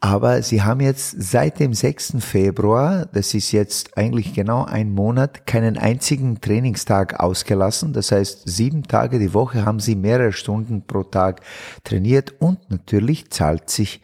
Aber 0.00 0.42
sie 0.42 0.62
haben 0.62 0.80
jetzt 0.80 1.16
seit 1.20 1.58
dem 1.58 1.74
6. 1.74 2.18
Februar, 2.20 3.06
das 3.06 3.34
ist 3.34 3.50
jetzt 3.50 3.98
eigentlich 3.98 4.32
genau 4.32 4.64
ein 4.64 4.92
Monat, 4.92 5.44
keinen 5.44 5.76
einzigen 5.76 6.40
Trainingstag 6.40 7.18
ausgelassen. 7.18 7.92
Das 7.92 8.12
heißt, 8.12 8.48
sieben 8.48 8.84
Tage 8.84 9.18
die 9.18 9.34
Woche 9.34 9.64
haben 9.64 9.80
sie 9.80 9.96
mehrere 9.96 10.32
Stunden 10.32 10.86
pro 10.86 11.02
Tag 11.02 11.40
trainiert 11.82 12.34
und 12.38 12.70
natürlich 12.70 13.30
zahlt 13.30 13.70
sich 13.70 14.00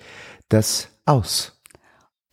das 0.49 0.89
aus. 1.07 1.54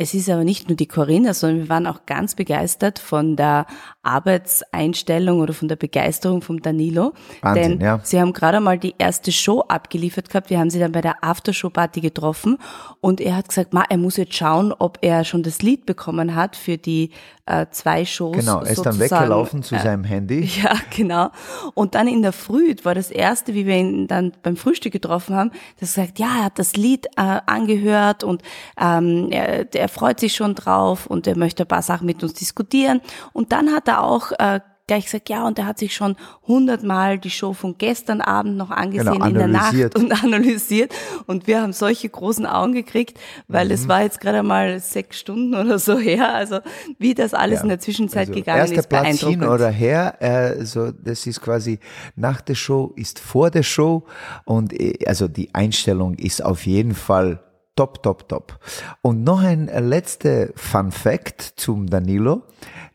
Es 0.01 0.15
ist 0.15 0.31
aber 0.31 0.43
nicht 0.43 0.67
nur 0.67 0.75
die 0.75 0.88
Corinna, 0.88 1.36
sondern 1.36 1.60
wir 1.60 1.70
waren 1.70 1.86
auch 1.86 2.08
ganz 2.08 2.34
begeistert 2.34 2.98
von 2.98 3.36
der 3.36 3.67
Arbeitseinstellung 4.01 5.41
oder 5.41 5.53
von 5.53 5.67
der 5.67 5.75
Begeisterung 5.75 6.41
vom 6.41 6.60
Danilo. 6.60 7.13
Wahnsinn, 7.41 7.77
denn 7.77 7.81
ja. 7.81 8.00
sie 8.01 8.20
haben 8.20 8.34
gerade 8.34 8.60
mal 8.62 8.79
die 8.79 8.96
erste 8.98 9.31
Show 9.31 9.60
abgeliefert 9.67 10.29
gehabt. 10.29 10.50
Wir 10.50 10.58
haben 10.58 10.72
sie 10.72 10.79
dann 10.79 10.91
bei 10.91 11.01
der 11.01 11.24
Aftershow-Party 11.24 12.01
getroffen 12.01 12.58
und 13.00 13.22
er 13.22 13.36
hat 13.36 13.50
gesagt, 13.50 13.74
ma, 13.74 13.84
er 13.89 13.98
muss 13.98 14.17
jetzt 14.17 14.34
schauen, 14.34 14.74
ob 14.74 14.98
er 15.01 15.24
schon 15.24 15.43
das 15.43 15.62
Lied 15.62 15.86
bekommen 15.86 16.34
hat 16.34 16.55
für 16.55 16.79
die 16.79 17.12
äh, 17.46 17.67
zwei 17.72 18.05
Shows. 18.05 18.38
Genau, 18.38 18.62
er 18.62 18.72
ist 18.72 18.86
dann 18.86 19.00
weggelaufen 19.00 19.62
zu 19.62 19.75
äh, 19.75 19.79
seinem 19.79 20.03
Handy. 20.03 20.50
Ja, 20.62 20.75
genau. 20.96 21.29
Und 21.74 21.96
dann 21.96 22.08
in 22.08 22.22
der 22.22 22.34
Früh 22.34 22.75
war 22.84 22.93
das 22.93 23.10
erste, 23.10 23.53
wie 23.53 23.65
wir 23.65 23.77
ihn 23.77 24.08
dann 24.08 24.34
beim 24.43 24.58
Frühstück 24.58 24.91
getroffen 24.91 25.36
haben, 25.36 25.51
dass 25.79 25.98
er 25.98 26.05
sagt, 26.05 26.20
ja, 26.20 26.27
er 26.39 26.46
hat 26.46 26.60
das 26.60 26.75
Lied 26.75 27.08
äh, 27.17 27.39
angehört 27.46 28.24
und 28.24 28.41
ähm, 28.79 29.29
er, 29.31 29.74
er 29.74 29.89
freut 29.92 30.20
sich 30.20 30.36
schon 30.36 30.56
drauf 30.56 31.06
und 31.06 31.28
er 31.28 31.38
möchte 31.38 31.64
ein 31.64 31.68
paar 31.68 31.82
Sachen 31.82 32.06
mit 32.06 32.24
uns 32.24 32.34
diskutieren. 32.34 33.02
Und 33.34 33.52
dann 33.52 33.72
hat 33.74 33.88
er 33.88 34.04
auch 34.04 34.32
äh, 34.32 34.60
gleich 34.92 35.06
gesagt, 35.06 35.30
ja, 35.30 35.48
und 35.48 35.58
er 35.58 35.66
hat 35.68 35.80
sich 35.80 35.96
schon 35.96 36.18
hundertmal 36.46 37.18
die 37.18 37.30
Show 37.30 37.54
von 37.54 37.78
gestern 37.78 38.20
Abend 38.20 38.58
noch 38.58 38.72
angesehen 38.72 39.14
genau, 39.14 39.26
in 39.26 39.36
der 39.36 39.48
Nacht 39.48 39.96
und 39.96 40.12
analysiert. 40.24 40.94
Und 41.28 41.48
wir 41.48 41.62
haben 41.62 41.72
solche 41.72 42.10
großen 42.10 42.46
Augen 42.46 42.74
gekriegt, 42.74 43.18
weil 43.48 43.68
mhm. 43.68 43.72
es 43.72 43.88
war 43.88 44.02
jetzt 44.02 44.20
gerade 44.20 44.44
mal 44.44 44.82
sechs 44.82 45.18
Stunden 45.20 45.56
oder 45.56 45.80
so 45.80 45.98
her. 45.98 46.34
Also 46.34 46.60
wie 47.00 47.14
das 47.14 47.34
alles 47.34 47.60
ja. 47.60 47.64
in 47.64 47.70
der 47.70 47.80
Zwischenzeit 47.80 48.28
also 48.28 48.34
gegangen 48.34 48.60
erster 48.60 48.80
ist, 48.80 48.90
Platz 48.90 49.20
hin 49.22 49.44
oder 49.46 49.70
her. 49.70 50.18
Also 50.20 50.92
das 50.92 51.26
ist 51.26 51.42
quasi 51.42 51.80
nach 52.18 52.42
der 52.42 52.56
Show 52.56 52.92
ist 52.98 53.20
vor 53.20 53.50
der 53.50 53.64
Show 53.64 54.04
und 54.44 54.74
äh, 54.74 55.06
also 55.06 55.30
die 55.30 55.56
Einstellung 55.56 56.16
ist 56.16 56.44
auf 56.44 56.66
jeden 56.66 56.96
Fall 56.96 57.40
top, 57.75 58.04
top, 58.04 58.28
top. 58.28 58.60
Und 59.01 59.24
noch 59.24 59.42
ein 59.42 59.68
letzter 59.68 60.50
Fun 60.56 60.92
Fact 60.92 61.42
zum 61.56 61.88
Danilo. 61.88 62.44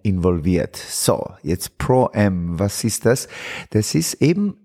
involviert. 0.01 0.77
So, 0.77 1.31
jetzt 1.43 1.77
Pro-M, 1.77 2.58
was 2.58 2.84
ist 2.86 3.05
das? 3.05 3.27
Das 3.72 3.96
ist 3.96 4.13
eben 4.22 4.55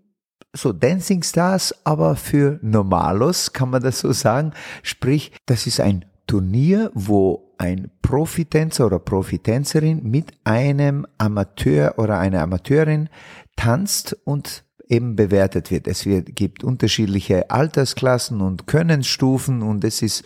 so 0.52 0.72
Dancing 0.72 1.22
Stars, 1.22 1.74
aber 1.84 2.16
für 2.16 2.58
Normalos, 2.62 3.52
kann 3.52 3.70
man 3.70 3.82
das 3.82 3.98
so 3.98 4.12
sagen. 4.12 4.52
Sprich, 4.82 5.32
das 5.46 5.66
ist 5.66 5.80
ein 5.80 6.04
Turnier, 6.26 6.90
wo 6.94 7.54
ein 7.58 7.90
Profitänzer 8.02 8.86
oder 8.86 8.98
Profitänzerin 8.98 10.02
mit 10.02 10.32
einem 10.44 11.06
Amateur 11.18 11.98
oder 11.98 12.18
einer 12.18 12.42
Amateurin 12.42 13.08
tanzt 13.56 14.16
und 14.24 14.65
eben 14.88 15.16
bewertet 15.16 15.70
wird. 15.70 15.86
Es 15.86 16.06
wird, 16.06 16.34
gibt 16.36 16.64
unterschiedliche 16.64 17.50
Altersklassen 17.50 18.40
und 18.40 18.66
Könnensstufen 18.66 19.62
und 19.62 19.84
es 19.84 20.02
ist 20.02 20.24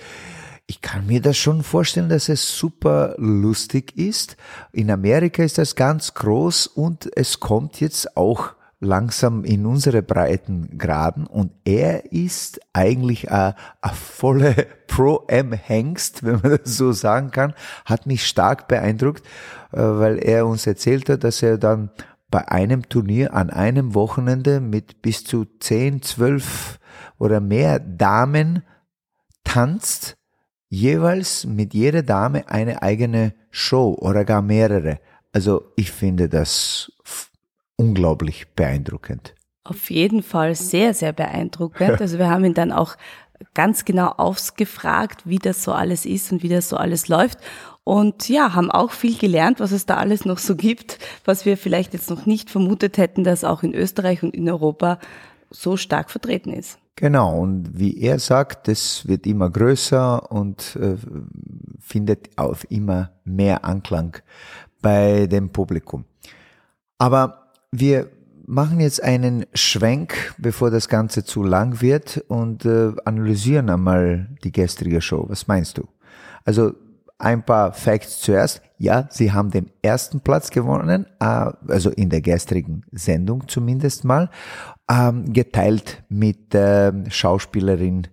ich 0.66 0.82
kann 0.82 1.08
mir 1.08 1.20
das 1.20 1.36
schon 1.36 1.64
vorstellen, 1.64 2.08
dass 2.08 2.28
es 2.28 2.56
super 2.56 3.16
lustig 3.18 3.98
ist. 3.98 4.36
In 4.70 4.88
Amerika 4.92 5.42
ist 5.42 5.58
das 5.58 5.74
ganz 5.74 6.14
groß 6.14 6.68
und 6.68 7.10
es 7.16 7.40
kommt 7.40 7.80
jetzt 7.80 8.16
auch 8.16 8.52
langsam 8.78 9.44
in 9.44 9.66
unsere 9.66 10.00
Breitengraden 10.00 11.26
und 11.26 11.50
er 11.64 12.12
ist 12.12 12.60
eigentlich 12.72 13.32
ein, 13.32 13.54
ein 13.82 13.94
volle 13.94 14.54
Pro-M-Hengst, 14.86 16.24
wenn 16.24 16.40
man 16.40 16.58
das 16.62 16.76
so 16.76 16.92
sagen 16.92 17.32
kann, 17.32 17.54
hat 17.84 18.06
mich 18.06 18.24
stark 18.26 18.68
beeindruckt, 18.68 19.26
äh, 19.72 19.78
weil 19.78 20.18
er 20.18 20.46
uns 20.46 20.66
erzählt 20.68 21.08
hat, 21.08 21.24
dass 21.24 21.42
er 21.42 21.58
dann 21.58 21.90
bei 22.30 22.48
einem 22.48 22.88
Turnier 22.88 23.34
an 23.34 23.50
einem 23.50 23.94
Wochenende 23.94 24.60
mit 24.60 25.02
bis 25.02 25.24
zu 25.24 25.44
10, 25.44 26.02
12 26.02 26.78
oder 27.18 27.40
mehr 27.40 27.78
Damen 27.80 28.62
tanzt 29.44 30.16
jeweils 30.68 31.44
mit 31.44 31.74
jeder 31.74 32.02
Dame 32.02 32.48
eine 32.48 32.82
eigene 32.82 33.34
Show 33.50 33.96
oder 34.00 34.24
gar 34.24 34.42
mehrere. 34.42 35.00
Also 35.32 35.72
ich 35.76 35.90
finde 35.90 36.28
das 36.28 36.92
unglaublich 37.76 38.54
beeindruckend. 38.54 39.34
Auf 39.64 39.90
jeden 39.90 40.22
Fall 40.22 40.54
sehr, 40.54 40.94
sehr 40.94 41.12
beeindruckend. 41.12 41.90
Also 42.00 42.18
wir 42.18 42.30
haben 42.30 42.44
ihn 42.44 42.54
dann 42.54 42.72
auch 42.72 42.96
ganz 43.54 43.84
genau 43.84 44.08
ausgefragt, 44.08 45.22
wie 45.24 45.38
das 45.38 45.62
so 45.62 45.72
alles 45.72 46.04
ist 46.04 46.30
und 46.32 46.42
wie 46.42 46.48
das 46.48 46.68
so 46.68 46.76
alles 46.76 47.08
läuft. 47.08 47.38
Und 47.90 48.28
ja, 48.28 48.54
haben 48.54 48.70
auch 48.70 48.92
viel 48.92 49.18
gelernt, 49.18 49.58
was 49.58 49.72
es 49.72 49.84
da 49.84 49.96
alles 49.96 50.24
noch 50.24 50.38
so 50.38 50.54
gibt, 50.54 51.00
was 51.24 51.44
wir 51.44 51.56
vielleicht 51.56 51.92
jetzt 51.92 52.08
noch 52.08 52.24
nicht 52.24 52.48
vermutet 52.48 52.98
hätten, 52.98 53.24
dass 53.24 53.42
auch 53.42 53.64
in 53.64 53.74
Österreich 53.74 54.22
und 54.22 54.32
in 54.32 54.48
Europa 54.48 55.00
so 55.50 55.76
stark 55.76 56.08
vertreten 56.08 56.52
ist. 56.52 56.78
Genau, 56.94 57.36
und 57.40 57.76
wie 57.76 57.98
er 57.98 58.20
sagt, 58.20 58.68
es 58.68 59.08
wird 59.08 59.26
immer 59.26 59.50
größer 59.50 60.30
und 60.30 60.76
äh, 60.76 60.98
findet 61.80 62.30
auf 62.38 62.64
immer 62.70 63.10
mehr 63.24 63.64
Anklang 63.64 64.18
bei 64.80 65.26
dem 65.26 65.50
Publikum. 65.50 66.04
Aber 66.96 67.50
wir 67.72 68.08
machen 68.46 68.78
jetzt 68.78 69.02
einen 69.02 69.46
Schwenk, 69.52 70.32
bevor 70.38 70.70
das 70.70 70.88
Ganze 70.88 71.24
zu 71.24 71.42
lang 71.42 71.80
wird 71.80 72.24
und 72.28 72.64
äh, 72.64 72.92
analysieren 73.04 73.68
einmal 73.68 74.28
die 74.44 74.52
gestrige 74.52 75.00
Show. 75.00 75.24
Was 75.28 75.48
meinst 75.48 75.76
du? 75.76 75.88
Also 76.44 76.74
ein 77.20 77.44
paar 77.44 77.72
Facts 77.72 78.20
zuerst. 78.20 78.62
Ja, 78.78 79.08
sie 79.10 79.32
haben 79.32 79.50
den 79.50 79.70
ersten 79.82 80.20
Platz 80.20 80.50
gewonnen, 80.50 81.06
äh, 81.20 81.50
also 81.68 81.90
in 81.90 82.08
der 82.08 82.22
gestrigen 82.22 82.84
Sendung 82.92 83.46
zumindest 83.46 84.04
mal, 84.04 84.30
ähm, 84.90 85.32
geteilt 85.32 86.02
mit 86.08 86.54
äh, 86.54 86.92
Schauspielerin 87.10 88.08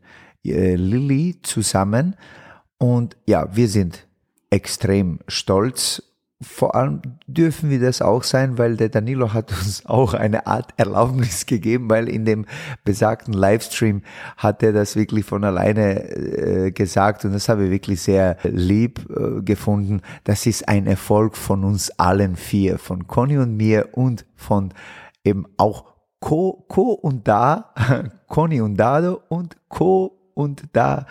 äh, 0.45 0.75
Lilly 0.75 1.39
zusammen. 1.41 2.15
Und 2.77 3.17
ja, 3.25 3.47
wir 3.55 3.69
sind 3.69 4.07
extrem 4.49 5.19
stolz 5.27 6.03
vor 6.39 6.75
allem 6.75 7.01
dürfen 7.25 7.71
wir 7.71 7.79
das 7.79 8.01
auch 8.01 8.21
sein, 8.21 8.59
weil 8.59 8.77
der 8.77 8.89
Danilo 8.89 9.33
hat 9.33 9.51
uns 9.51 9.85
auch 9.87 10.13
eine 10.13 10.45
Art 10.45 10.71
Erlaubnis 10.77 11.45
gegeben, 11.47 11.89
weil 11.89 12.07
in 12.07 12.25
dem 12.25 12.45
besagten 12.83 13.33
Livestream 13.33 14.03
hat 14.37 14.61
er 14.61 14.71
das 14.71 14.95
wirklich 14.95 15.25
von 15.25 15.43
alleine 15.43 16.03
äh, 16.09 16.71
gesagt 16.71 17.25
und 17.25 17.33
das 17.33 17.49
habe 17.49 17.65
ich 17.65 17.71
wirklich 17.71 18.01
sehr 18.01 18.37
lieb 18.43 19.07
äh, 19.09 19.41
gefunden. 19.41 20.01
Das 20.25 20.45
ist 20.45 20.67
ein 20.69 20.85
Erfolg 20.85 21.35
von 21.35 21.63
uns 21.63 21.89
allen 21.97 22.35
vier, 22.35 22.77
von 22.77 23.07
Conny 23.07 23.39
und 23.39 23.57
mir 23.57 23.89
und 23.93 24.25
von 24.35 24.73
eben 25.23 25.45
auch 25.57 25.85
Co, 26.19 26.65
Co 26.67 26.91
und 26.91 27.27
Da, 27.27 27.73
Conny 28.27 28.61
und 28.61 28.77
Dado 28.77 29.21
und 29.29 29.57
Co 29.69 30.19
und 30.35 30.63
Da 30.73 31.07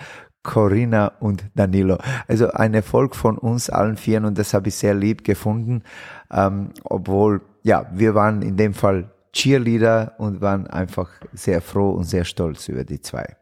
Corinna 0.47 1.13
und 1.19 1.45
Danilo. 1.57 1.99
Also 2.29 2.51
ein 2.53 2.73
Erfolg 2.73 3.17
von 3.17 3.37
uns 3.37 3.69
allen 3.69 3.97
vieren 3.97 4.25
und 4.25 4.39
das 4.39 4.55
habe 4.55 4.69
ich 4.69 4.77
sehr 4.77 4.95
lieb 4.95 5.25
gefunden, 5.25 5.83
ähm, 6.33 6.71
obwohl, 6.85 7.43
ja, 7.65 7.87
wir 7.93 8.15
waren 8.15 8.43
in 8.43 8.57
dem 8.57 8.73
Fall 8.73 9.11
Cheerleader 9.33 10.15
und 10.19 10.41
waren 10.41 10.69
einfach 10.69 11.11
sehr 11.33 11.61
froh 11.61 11.91
und 11.91 12.05
sehr 12.05 12.25
stolz 12.25 12.69
über 12.69 12.85
die 12.85 13.01
zwei. 13.01 13.37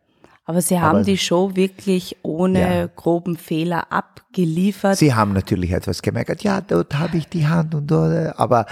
Aber 0.46 0.60
Sie 0.60 0.80
haben 0.80 0.96
Aber, 0.96 1.04
die 1.04 1.18
Show 1.18 1.54
wirklich 1.54 2.16
ohne 2.22 2.60
ja. 2.60 2.86
groben 2.94 3.36
Fehler 3.36 3.92
abgeliefert. 3.92 4.96
Sie 4.96 5.14
haben 5.14 5.34
natürlich 5.34 5.72
etwas 5.72 6.02
gemerkt, 6.02 6.42
ja, 6.42 6.62
dort 6.62 6.98
habe 6.98 7.18
ich 7.18 7.28
die 7.28 7.46
Hand 7.46 7.74
und 7.74 7.86
dort, 7.90 8.38
aber 8.38 8.66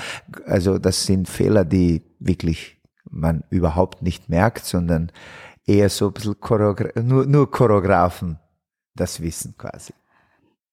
also 0.46 0.78
das 0.78 1.04
sind 1.04 1.28
Fehler, 1.28 1.64
die 1.64 2.02
wirklich 2.18 2.78
man 3.10 3.44
überhaupt 3.50 4.02
nicht 4.02 4.30
merkt, 4.30 4.64
sondern 4.64 5.12
eher 5.66 5.88
so 5.88 6.08
ein 6.08 6.12
bisschen 6.12 6.40
Choreogra 6.40 7.00
nur, 7.00 7.26
nur 7.26 7.50
Choreografen 7.50 8.38
das 8.94 9.20
wissen 9.20 9.54
quasi. 9.56 9.92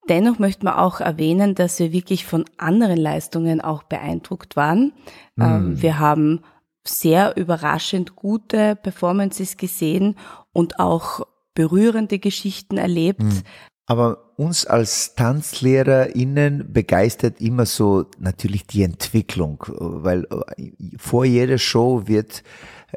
Dennoch 0.07 0.39
möchte 0.39 0.65
man 0.65 0.75
auch 0.75 1.01
erwähnen, 1.01 1.55
dass 1.55 1.79
wir 1.79 1.91
wirklich 1.91 2.25
von 2.25 2.45
anderen 2.57 2.97
Leistungen 2.97 3.61
auch 3.61 3.83
beeindruckt 3.83 4.55
waren. 4.55 4.93
Mm. 5.35 5.81
Wir 5.81 5.99
haben 5.99 6.41
sehr 6.83 7.37
überraschend 7.37 8.15
gute 8.15 8.75
Performances 8.75 9.57
gesehen 9.57 10.15
und 10.51 10.79
auch 10.79 11.27
berührende 11.53 12.17
Geschichten 12.17 12.77
erlebt. 12.77 13.21
Mm. 13.21 13.41
Aber 13.85 14.33
uns 14.37 14.65
als 14.65 15.15
TanzlehrerInnen 15.15 16.71
begeistert 16.71 17.41
immer 17.41 17.65
so 17.65 18.05
natürlich 18.19 18.65
die 18.65 18.83
Entwicklung, 18.83 19.63
weil 19.67 20.27
vor 20.97 21.25
jeder 21.25 21.57
Show 21.57 22.07
wird 22.07 22.43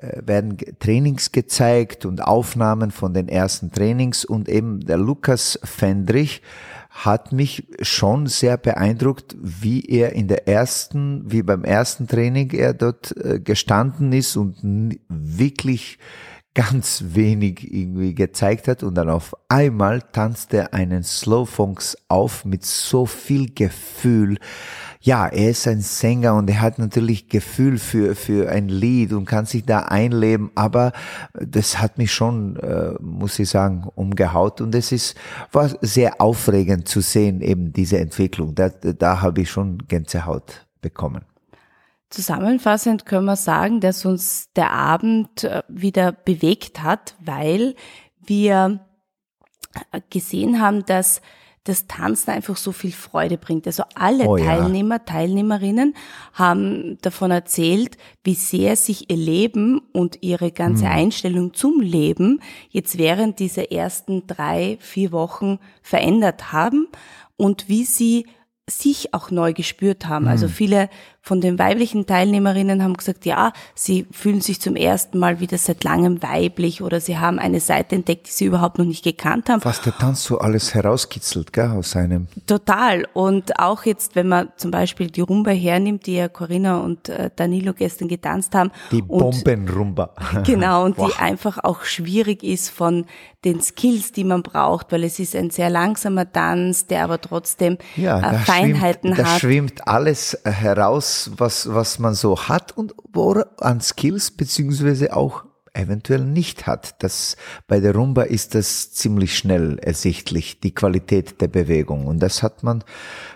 werden 0.00 0.56
Trainings 0.78 1.32
gezeigt 1.32 2.06
und 2.06 2.22
Aufnahmen 2.22 2.90
von 2.90 3.14
den 3.14 3.28
ersten 3.28 3.72
Trainings. 3.72 4.25
Und 4.25 4.49
eben 4.49 4.80
der 4.80 4.99
Lukas 4.99 5.58
Fendrich 5.62 6.42
hat 6.90 7.32
mich 7.32 7.67
schon 7.80 8.26
sehr 8.26 8.56
beeindruckt, 8.58 9.34
wie 9.40 9.84
er 9.86 10.12
in 10.12 10.28
der 10.28 10.47
ersten, 10.47 11.30
wie 11.30 11.43
beim 11.43 11.64
ersten 11.64 12.06
Training 12.06 12.50
er 12.50 12.75
dort 12.75 13.17
äh, 13.17 13.40
gestanden 13.40 14.12
ist 14.12 14.36
und 14.36 14.99
wirklich 15.08 15.99
ganz 16.54 17.02
wenig 17.08 17.73
irgendwie 17.73 18.14
gezeigt 18.14 18.69
hat. 18.69 18.82
Und 18.82 18.95
dann 18.95 19.08
auf 19.08 19.34
einmal 19.49 20.02
tanzt 20.02 20.52
er 20.52 20.75
einen 20.75 21.02
Slowfunks 21.02 21.97
auf 22.08 22.45
mit 22.45 22.64
so 22.64 23.06
viel 23.06 23.54
Gefühl 23.54 24.38
ja, 25.02 25.26
er 25.26 25.50
ist 25.50 25.67
ein 25.67 25.80
Sänger 25.80 26.36
und 26.36 26.49
er 26.49 26.60
hat 26.60 26.78
natürlich 26.78 27.28
Gefühl 27.28 27.78
für, 27.78 28.15
für 28.15 28.49
ein 28.49 28.69
Lied 28.69 29.12
und 29.12 29.25
kann 29.25 29.47
sich 29.47 29.65
da 29.65 29.80
einleben, 29.80 30.52
aber 30.54 30.93
das 31.34 31.80
hat 31.80 31.99
mich 31.99 32.12
schon, 32.12 32.56
äh, 32.56 32.95
muss 33.00 33.38
ich 33.41 33.50
sagen, 33.50 33.88
umgehaut 33.97 34.60
und 34.60 34.75
es 34.76 34.93
ist, 34.93 35.17
war 35.50 35.71
sehr 35.80 36.21
aufregend 36.21 36.86
zu 36.86 37.00
sehen, 37.00 37.41
eben 37.41 37.73
diese 37.73 37.99
Entwicklung. 37.99 38.54
Da, 38.54 38.69
da 38.69 39.21
habe 39.21 39.41
ich 39.41 39.50
schon 39.50 39.78
Gänsehaut 39.88 40.67
bekommen. 40.80 41.25
Zusammenfassend 42.08 43.04
können 43.04 43.26
wir 43.26 43.36
sagen, 43.36 43.80
dass 43.80 44.04
uns 44.04 44.52
der 44.54 44.71
Abend 44.71 45.43
äh, 45.43 45.62
wieder 45.67 46.12
bewegt 46.12 46.82
hat, 46.82 47.17
weil 47.21 47.75
wir 48.25 48.80
gesehen 50.10 50.60
haben, 50.60 50.84
dass 50.84 51.23
das 51.64 51.86
Tanzen 51.86 52.30
einfach 52.30 52.56
so 52.56 52.72
viel 52.72 52.92
Freude 52.92 53.38
bringt. 53.38 53.66
Also 53.66 53.84
alle 53.94 54.26
oh, 54.26 54.36
Teilnehmer, 54.36 54.96
ja. 54.96 55.04
Teilnehmerinnen 55.04 55.94
haben 56.32 56.98
davon 57.02 57.30
erzählt, 57.30 57.96
wie 58.25 58.34
sehr 58.34 58.75
sich 58.75 59.10
ihr 59.10 59.16
Leben 59.16 59.80
und 59.92 60.18
ihre 60.22 60.50
ganze 60.50 60.86
hm. 60.86 60.92
Einstellung 60.92 61.54
zum 61.54 61.80
Leben 61.80 62.40
jetzt 62.70 62.98
während 62.98 63.38
dieser 63.38 63.70
ersten 63.70 64.26
drei, 64.26 64.76
vier 64.80 65.12
Wochen 65.12 65.58
verändert 65.82 66.52
haben 66.52 66.88
und 67.36 67.68
wie 67.68 67.84
sie 67.84 68.26
sich 68.68 69.14
auch 69.14 69.30
neu 69.30 69.52
gespürt 69.52 70.06
haben. 70.06 70.28
Also 70.28 70.46
hm. 70.46 70.52
viele 70.52 70.88
von 71.25 71.41
den 71.41 71.56
weiblichen 71.56 72.04
Teilnehmerinnen 72.04 72.82
haben 72.82 72.95
gesagt, 72.95 73.25
ja, 73.26 73.52
sie 73.76 74.06
fühlen 74.11 74.41
sich 74.41 74.61
zum 74.61 74.75
ersten 74.75 75.21
Mal 75.21 75.39
wieder 75.39 75.56
seit 75.56 75.85
langem 75.85 76.21
weiblich 76.21 76.82
oder 76.82 77.00
sie 77.00 77.17
haben 77.17 77.39
eine 77.39 77.61
Seite 77.61 77.95
entdeckt, 77.95 78.26
die 78.26 78.32
sie 78.32 78.45
überhaupt 78.47 78.78
noch 78.78 78.85
nicht 78.85 79.04
gekannt 79.04 79.49
haben. 79.49 79.65
Was 79.65 79.80
der 79.80 79.97
Tanz 79.97 80.25
so 80.25 80.39
alles 80.39 80.75
herauskitzelt, 80.75 81.52
gell, 81.52 81.71
aus 81.71 81.95
einem. 81.95 82.26
Total. 82.49 83.06
Und 83.13 83.61
auch 83.61 83.85
jetzt, 83.85 84.17
wenn 84.17 84.26
man 84.26 84.49
zum 84.56 84.73
Beispiel 84.73 85.13
die 85.13 85.21
Rumba 85.21 85.52
hernimmt, 85.52 86.06
die 86.06 86.17
ja 86.17 86.28
Corinna 86.28 86.78
und 86.78 87.08
äh, 87.08 87.30
Danilo 87.37 87.73
gestern 87.73 88.08
getanzt 88.08 88.56
haben. 88.56 88.73
Die 88.91 89.02
Bombenrumba. 89.02 90.15
Genau, 90.45 90.85
und 90.85 90.99
wow. 90.99 91.08
die 91.08 91.21
einfach 91.21 91.58
auch 91.63 91.85
schwierig 91.85 92.43
ist 92.43 92.71
von 92.71 93.06
den 93.45 93.61
Skills, 93.61 94.13
die 94.13 94.25
man 94.25 94.43
braucht, 94.43 94.91
weil 94.93 95.04
es 95.04 95.19
ist 95.19 95.37
ein 95.37 95.50
sehr 95.50 95.71
langsamer 95.71 96.30
Tanz, 96.30 96.87
der 96.87 97.04
aber 97.04 97.21
trotzdem 97.21 97.78
ja, 97.97 98.19
äh, 98.19 98.39
Feinheiten 98.39 99.15
schwimmt, 99.15 99.19
hat. 99.19 99.35
Da 99.35 99.39
schwimmt 99.39 99.89
alles 99.89 100.39
heraus 100.45 101.11
was, 101.36 101.72
was 101.72 101.98
man 101.98 102.14
so 102.14 102.48
hat 102.48 102.76
und 102.76 102.94
wo 103.12 103.32
an 103.58 103.80
Skills 103.80 104.30
beziehungsweise 104.30 105.14
auch 105.16 105.44
eventuell 105.75 106.25
nicht 106.25 106.66
hat. 106.66 107.02
Das, 107.02 107.36
bei 107.66 107.80
der 107.80 107.94
Rumba 107.94 108.22
ist 108.22 108.54
das 108.54 108.92
ziemlich 108.92 109.36
schnell 109.36 109.78
ersichtlich, 109.78 110.60
die 110.60 110.75
Qualität 110.75 111.40
der 111.40 111.48
Bewegung. 111.48 112.06
Und 112.06 112.20
das 112.20 112.42
hat 112.42 112.62
man 112.62 112.84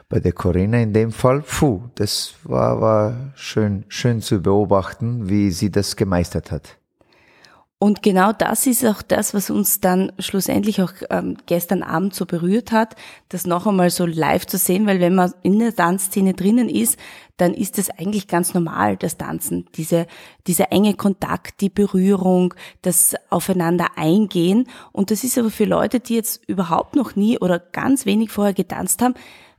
bei 0.08 0.20
der 0.20 0.32
Corinna 0.32 0.78
in 0.78 0.92
dem 0.92 1.12
Fall, 1.12 1.42
puh, 1.42 1.82
das 1.94 2.34
war, 2.44 2.80
war 2.80 3.32
schön, 3.34 3.84
schön 3.88 4.20
zu 4.20 4.40
beobachten, 4.40 5.28
wie 5.28 5.50
sie 5.50 5.70
das 5.70 5.96
gemeistert 5.96 6.50
hat. 6.50 6.76
Und 7.78 8.02
genau 8.02 8.32
das 8.32 8.66
ist 8.66 8.86
auch 8.86 9.02
das, 9.02 9.34
was 9.34 9.50
uns 9.50 9.80
dann 9.80 10.10
schlussendlich 10.18 10.80
auch 10.80 10.92
ähm, 11.10 11.36
gestern 11.44 11.82
Abend 11.82 12.14
so 12.14 12.24
berührt 12.24 12.72
hat, 12.72 12.96
das 13.28 13.46
noch 13.46 13.66
einmal 13.66 13.90
so 13.90 14.06
live 14.06 14.46
zu 14.46 14.56
sehen, 14.56 14.86
weil 14.86 14.98
wenn 14.98 15.14
man 15.14 15.34
in 15.42 15.58
der 15.58 15.76
Tanzszene 15.76 16.32
drinnen 16.32 16.70
ist, 16.70 16.98
dann 17.36 17.52
ist 17.52 17.78
es 17.78 17.90
eigentlich 17.90 18.28
ganz 18.28 18.54
normal, 18.54 18.96
das 18.96 19.18
Tanzen, 19.18 19.66
diese, 19.74 20.06
dieser 20.46 20.72
enge 20.72 20.94
Kontakt, 20.94 21.60
die 21.60 21.68
Berührung, 21.68 22.54
das 22.80 23.14
Aufeinander 23.28 23.88
eingehen. 23.96 24.68
Und 24.92 25.10
das 25.10 25.22
ist 25.22 25.36
aber 25.36 25.50
für 25.50 25.66
Leute, 25.66 26.00
die 26.00 26.14
jetzt 26.14 26.48
überhaupt 26.48 26.96
noch 26.96 27.14
nie 27.14 27.38
oder 27.38 27.58
ganz 27.58 28.06
wenig 28.06 28.30
vorher 28.30 28.54
getanzt 28.54 29.02
haben, 29.02 29.14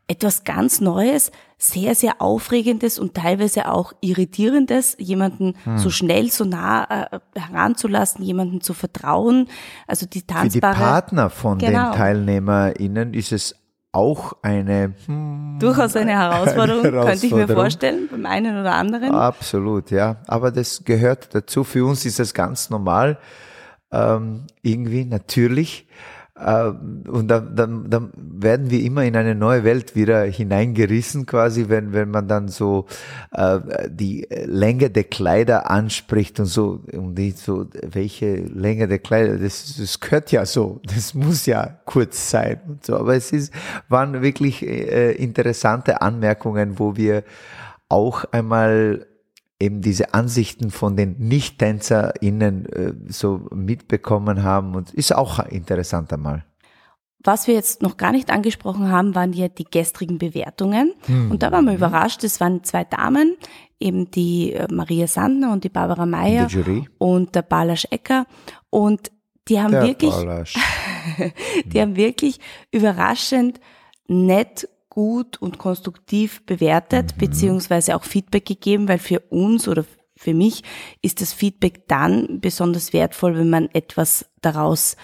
etwas 0.07 0.43
ganz 0.43 0.79
Neues, 0.79 1.31
sehr, 1.57 1.95
sehr 1.95 2.21
Aufregendes 2.21 2.97
und 2.97 3.13
teilweise 3.13 3.69
auch 3.69 3.93
Irritierendes, 3.99 4.95
jemanden 4.99 5.55
hm. 5.63 5.77
so 5.77 5.89
schnell, 5.89 6.31
so 6.31 6.45
nah 6.45 7.09
äh, 7.11 7.19
heranzulassen, 7.35 8.23
jemanden 8.23 8.61
zu 8.61 8.73
vertrauen. 8.73 9.47
Also 9.85 10.05
die 10.05 10.21
tanzbare... 10.21 10.73
Für 10.73 10.79
die 10.79 10.85
Partner 10.85 11.29
von 11.29 11.57
genau. 11.57 11.91
den 11.91 11.97
TeilnehmerInnen 11.97 13.13
ist 13.13 13.31
es 13.31 13.55
auch 13.91 14.33
eine 14.43 14.93
hm, 15.05 15.57
durchaus 15.59 15.95
eine 15.95 16.11
Herausforderung, 16.11 16.85
eine 16.85 16.91
Herausforderung, 16.91 17.07
könnte 17.07 17.25
ich 17.25 17.33
mir 17.33 17.47
vorstellen, 17.47 18.07
beim 18.11 18.25
einen 18.27 18.59
oder 18.59 18.75
anderen. 18.75 19.11
Absolut, 19.11 19.89
ja. 19.91 20.17
Aber 20.27 20.51
das 20.51 20.83
gehört 20.85 21.33
dazu. 21.33 21.63
Für 21.63 21.85
uns 21.85 22.05
ist 22.05 22.19
es 22.19 22.33
ganz 22.33 22.69
normal, 22.69 23.17
ähm, 23.91 24.45
irgendwie 24.61 25.05
natürlich. 25.05 25.87
Äh, 26.39 26.71
und 27.09 27.27
dann, 27.27 27.55
dann, 27.55 27.89
dann 27.89 28.11
werden 28.15 28.69
wir 28.69 28.81
immer 28.83 29.03
in 29.03 29.15
eine 29.15 29.35
neue 29.35 29.63
Welt 29.63 29.95
wieder 29.95 30.23
hineingerissen, 30.23 31.25
quasi, 31.25 31.69
wenn, 31.69 31.93
wenn 31.93 32.11
man 32.11 32.27
dann 32.27 32.47
so 32.47 32.85
äh, 33.31 33.59
die 33.89 34.27
Länge 34.45 34.89
der 34.89 35.05
Kleider 35.05 35.69
anspricht 35.69 36.39
und 36.39 36.45
so, 36.45 36.81
und 36.91 37.17
nicht 37.17 37.39
so, 37.39 37.67
welche 37.81 38.35
Länge 38.35 38.87
der 38.87 38.99
Kleider, 38.99 39.37
das, 39.37 39.77
das 39.77 39.99
gehört 39.99 40.31
ja 40.31 40.45
so, 40.45 40.79
das 40.83 41.13
muss 41.13 41.45
ja 41.45 41.79
kurz 41.85 42.29
sein 42.29 42.61
und 42.67 42.85
so. 42.85 42.97
Aber 42.97 43.15
es 43.15 43.31
ist, 43.31 43.53
waren 43.89 44.21
wirklich 44.21 44.65
äh, 44.65 45.13
interessante 45.13 46.01
Anmerkungen, 46.01 46.79
wo 46.79 46.95
wir 46.95 47.23
auch 47.89 48.25
einmal 48.31 49.07
eben 49.59 49.81
diese 49.81 50.13
Ansichten 50.13 50.69
von 50.69 50.95
den 50.95 51.15
Nicht-TänzerInnen 51.17 52.65
äh, 52.67 52.93
so 53.07 53.47
mitbekommen 53.51 54.43
haben 54.43 54.75
und 54.75 54.93
ist 54.93 55.15
auch 55.15 55.39
interessant 55.39 56.13
einmal. 56.13 56.45
Was 57.23 57.47
wir 57.47 57.55
jetzt 57.55 57.81
noch 57.81 57.97
gar 57.97 58.11
nicht 58.11 58.29
angesprochen 58.29 58.91
haben, 58.91 59.15
waren 59.15 59.33
ja 59.33 59.47
die 59.47 59.65
gestrigen 59.65 60.19
Bewertungen. 60.19 60.93
Hm. 61.07 61.31
Und 61.31 61.43
da 61.43 61.51
waren 61.51 61.65
wir 61.65 61.73
überrascht, 61.73 62.23
es 62.23 62.39
waren 62.39 62.63
zwei 62.63 62.83
Damen, 62.83 63.35
eben 63.79 64.11
die 64.11 64.53
äh, 64.53 64.67
Maria 64.71 65.07
Sandner 65.07 65.51
und 65.51 65.63
die 65.63 65.69
Barbara 65.69 66.05
Meyer 66.05 66.47
und 66.99 67.35
der 67.35 67.41
Balasch 67.41 67.87
Ecker. 67.89 68.27
Und 68.69 69.11
die 69.47 69.59
haben 69.59 69.71
der 69.71 69.83
wirklich, 69.83 70.13
die 71.65 71.81
haben 71.81 71.95
wirklich 71.95 72.39
überraschend 72.71 73.59
nett 74.07 74.69
gut 74.97 75.39
und 75.39 75.59
konstruktiv 75.59 76.43
bewertet, 76.47 77.13
mhm. 77.13 77.19
beziehungsweise 77.19 77.95
auch 77.95 78.03
Feedback 78.03 78.47
gegeben, 78.47 78.87
weil 78.87 78.97
für 78.97 79.19
uns 79.29 79.67
oder 79.67 79.85
für 80.15 80.33
mich 80.33 80.63
ist 81.03 81.21
das 81.21 81.33
Feedback 81.33 81.87
dann 81.87 82.41
besonders 82.41 82.93
wertvoll, 82.93 83.37
wenn 83.37 83.51
man 83.51 83.69
etwas 83.73 84.25
daraus 84.41 84.97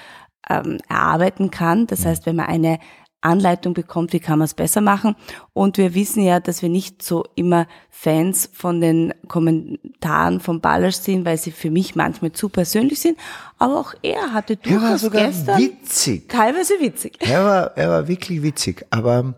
ähm, 0.49 0.79
erarbeiten 0.89 1.51
kann. 1.51 1.85
Das 1.85 2.07
heißt, 2.07 2.25
wenn 2.25 2.37
man 2.37 2.47
eine 2.47 2.79
Anleitung 3.21 3.75
bekommt, 3.75 4.13
wie 4.13 4.19
kann 4.19 4.39
man 4.39 4.47
es 4.47 4.55
besser 4.55 4.81
machen. 4.81 5.15
Und 5.53 5.77
wir 5.77 5.93
wissen 5.93 6.23
ja, 6.23 6.39
dass 6.39 6.63
wir 6.63 6.69
nicht 6.69 7.03
so 7.03 7.25
immer 7.35 7.67
Fans 7.91 8.49
von 8.51 8.81
den 8.81 9.13
Kommentaren 9.27 10.39
von 10.39 10.59
Ballasch 10.59 10.95
sind, 10.95 11.23
weil 11.23 11.37
sie 11.37 11.51
für 11.51 11.69
mich 11.69 11.95
manchmal 11.95 12.31
zu 12.31 12.49
persönlich 12.49 12.99
sind. 12.99 13.19
Aber 13.59 13.79
auch 13.79 13.93
er 14.01 14.33
hatte 14.33 14.55
durchaus 14.55 14.81
er 14.81 14.89
war 14.89 14.97
sogar 14.97 15.27
gestern 15.27 15.59
witzig. 15.59 16.29
teilweise 16.29 16.73
witzig. 16.79 17.17
Er 17.19 17.45
war, 17.45 17.77
er 17.77 17.89
war 17.89 18.07
wirklich 18.07 18.41
witzig. 18.41 18.87
Aber 18.89 19.35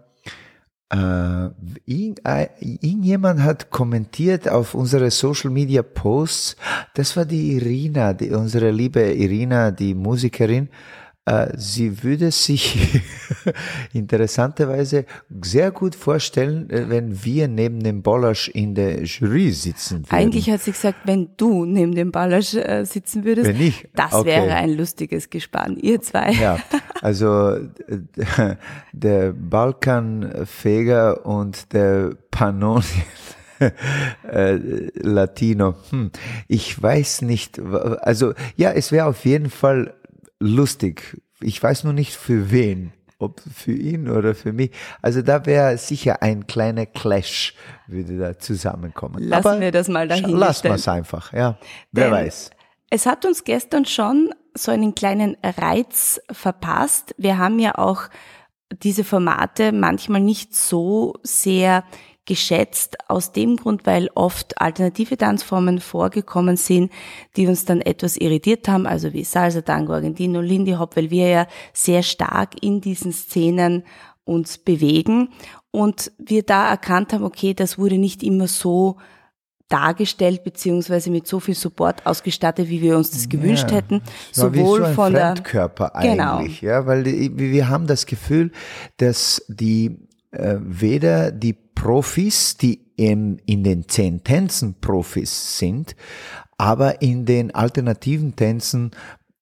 äh, 0.91 1.50
irgendjemand 1.86 3.41
hat 3.41 3.71
kommentiert 3.71 4.48
auf 4.48 4.76
unsere 4.76 5.10
Social 5.12 5.50
Media 5.50 5.82
Posts, 5.82 6.56
das 6.93 7.17
war 7.17 7.26
die 7.26 7.54
Irina, 7.54 8.13
die, 8.13 8.32
unsere 8.32 8.71
liebe 8.71 9.02
Irina, 9.02 9.71
die 9.71 9.95
Musikerin, 9.95 10.69
sie 11.55 12.03
würde 12.03 12.29
sich 12.29 13.01
interessanterweise 13.93 15.05
sehr 15.41 15.71
gut 15.71 15.95
vorstellen, 15.95 16.69
äh, 16.69 16.88
wenn 16.88 17.23
wir 17.23 17.47
neben 17.47 17.81
dem 17.81 18.03
Ballasch 18.03 18.47
in 18.49 18.75
der 18.75 19.03
Jury 19.03 19.51
sitzen 19.51 20.01
würden. 20.01 20.11
Eigentlich 20.11 20.51
hat 20.51 20.61
sie 20.61 20.71
gesagt, 20.71 20.99
wenn 21.05 21.29
du 21.38 21.65
neben 21.65 21.95
dem 21.95 22.11
Ballasch 22.11 22.53
äh, 22.53 22.85
sitzen 22.85 23.25
würdest, 23.25 23.49
wenn 23.49 23.59
ich? 23.59 23.88
das 23.95 24.13
okay. 24.13 24.27
wäre 24.27 24.53
ein 24.53 24.77
lustiges 24.77 25.29
Gespann, 25.31 25.77
ihr 25.77 25.99
zwei. 25.99 26.31
Ja, 26.33 26.59
also 27.01 27.57
der 28.91 29.33
Balkanfeger 29.33 31.25
und 31.25 31.73
der 31.73 32.11
Pannonien 32.29 32.85
Latino. 34.93 35.75
Hm, 35.89 36.11
ich 36.47 36.81
weiß 36.81 37.23
nicht, 37.23 37.59
also 37.59 38.33
ja, 38.57 38.71
es 38.71 38.91
wäre 38.91 39.07
auf 39.07 39.25
jeden 39.25 39.49
Fall 39.49 39.95
lustig. 40.39 41.21
Ich 41.41 41.62
weiß 41.62 41.84
nur 41.84 41.93
nicht 41.93 42.15
für 42.15 42.52
wen. 42.52 42.93
Ob 43.17 43.39
für 43.39 43.71
ihn 43.71 44.10
oder 44.10 44.36
für 44.36 44.52
mich. 44.52 44.71
Also 45.02 45.21
da 45.21 45.45
wäre 45.45 45.78
sicher 45.78 46.21
ein 46.21 46.48
kleiner 46.48 46.86
Clash, 46.86 47.56
würde 47.88 48.17
da 48.17 48.38
zusammenkommen. 48.38 49.24
Lassen 49.24 49.48
Aber 49.48 49.60
wir 49.62 49.71
das 49.71 49.88
mal 49.88 50.10
dahin. 50.10 50.32
Lassen 50.32 50.65
wir 50.65 50.74
es 50.74 50.88
einfach, 50.89 51.32
ja. 51.32 51.58
Wer 51.93 52.06
Denn 52.06 52.13
weiß. 52.13 52.50
Es 52.89 53.06
hat 53.06 53.26
uns 53.26 53.45
gestern 53.45 53.86
schon 53.86 54.34
so 54.54 54.71
einen 54.71 54.95
kleinen 54.95 55.38
Reiz 55.41 56.19
verpasst. 56.30 57.15
Wir 57.17 57.38
haben 57.38 57.58
ja 57.60 57.78
auch 57.78 58.04
diese 58.84 59.06
Formate 59.06 59.71
manchmal 59.71 60.21
nicht 60.21 60.54
so 60.54 61.13
sehr 61.24 61.86
geschätzt 62.25 62.97
aus 63.07 63.31
dem 63.31 63.55
Grund, 63.55 63.85
weil 63.85 64.09
oft 64.15 64.59
alternative 64.59 65.17
Tanzformen 65.17 65.79
vorgekommen 65.79 66.57
sind, 66.57 66.91
die 67.38 67.47
uns 67.47 67.65
dann 67.65 67.81
etwas 67.81 68.17
irritiert 68.17 68.67
haben, 68.67 68.88
also 68.88 69.13
wie 69.13 69.23
Salsa, 69.23 69.61
Tango, 69.61 69.93
Argentino, 69.93 70.41
Lindy 70.41 70.73
Hop, 70.73 70.95
weil 70.95 71.11
wir 71.11 71.27
ja 71.27 71.47
sehr 71.73 72.03
stark 72.03 72.63
in 72.63 72.81
diesen 72.81 73.11
Szenen 73.11 73.83
uns 74.23 74.57
bewegen 74.57 75.29
und 75.71 76.11
wir 76.17 76.43
da 76.43 76.69
erkannt 76.69 77.13
haben, 77.13 77.23
okay, 77.23 77.53
das 77.53 77.77
wurde 77.77 77.97
nicht 77.97 78.23
immer 78.23 78.47
so 78.47 78.97
dargestellt 79.69 80.43
beziehungsweise 80.43 81.09
mit 81.09 81.27
so 81.27 81.39
viel 81.39 81.55
Support 81.55 82.05
ausgestattet, 82.05 82.69
wie 82.69 82.81
wir 82.81 82.97
uns 82.97 83.11
das 83.11 83.29
gewünscht 83.29 83.69
ja, 83.69 83.77
hätten, 83.77 84.01
sowohl 84.31 84.85
so 84.85 84.93
von 84.93 85.13
der 85.13 85.33
Körper 85.35 85.91
genau. 86.01 86.38
eigentlich, 86.38 86.61
genau. 86.61 86.71
ja, 86.71 86.85
weil 86.85 87.05
wir 87.05 87.67
haben 87.67 87.88
das 87.88 88.05
Gefühl, 88.05 88.51
dass 88.97 89.43
die 89.47 90.05
äh, 90.36 90.58
weder 90.60 91.32
die 91.32 91.54
Profis, 91.54 92.58
die 92.58 92.82
in, 92.95 93.39
in 93.45 93.63
den 93.63 93.88
zehn 93.88 94.24
Tänzen 94.24 94.76
Profis 94.80 95.58
sind, 95.58 95.95
aber 96.58 97.02
in 97.02 97.26
den 97.26 97.54
alternativen 97.54 98.36
Tänzen 98.36 98.91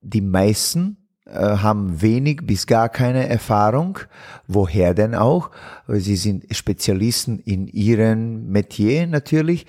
die 0.02 0.22
meisten 0.22 0.98
äh, 1.26 1.40
haben 1.40 2.02
wenig 2.02 2.42
bis 2.44 2.68
gar 2.68 2.90
keine 2.90 3.30
Erfahrung. 3.30 4.00
Woher 4.48 4.94
denn 4.94 5.16
auch? 5.16 5.52
Sie 5.88 6.16
sind 6.16 6.46
Spezialisten 6.56 7.40
in 7.40 7.68
ihrem 7.68 8.48
Metier 8.48 9.08
natürlich 9.08 9.66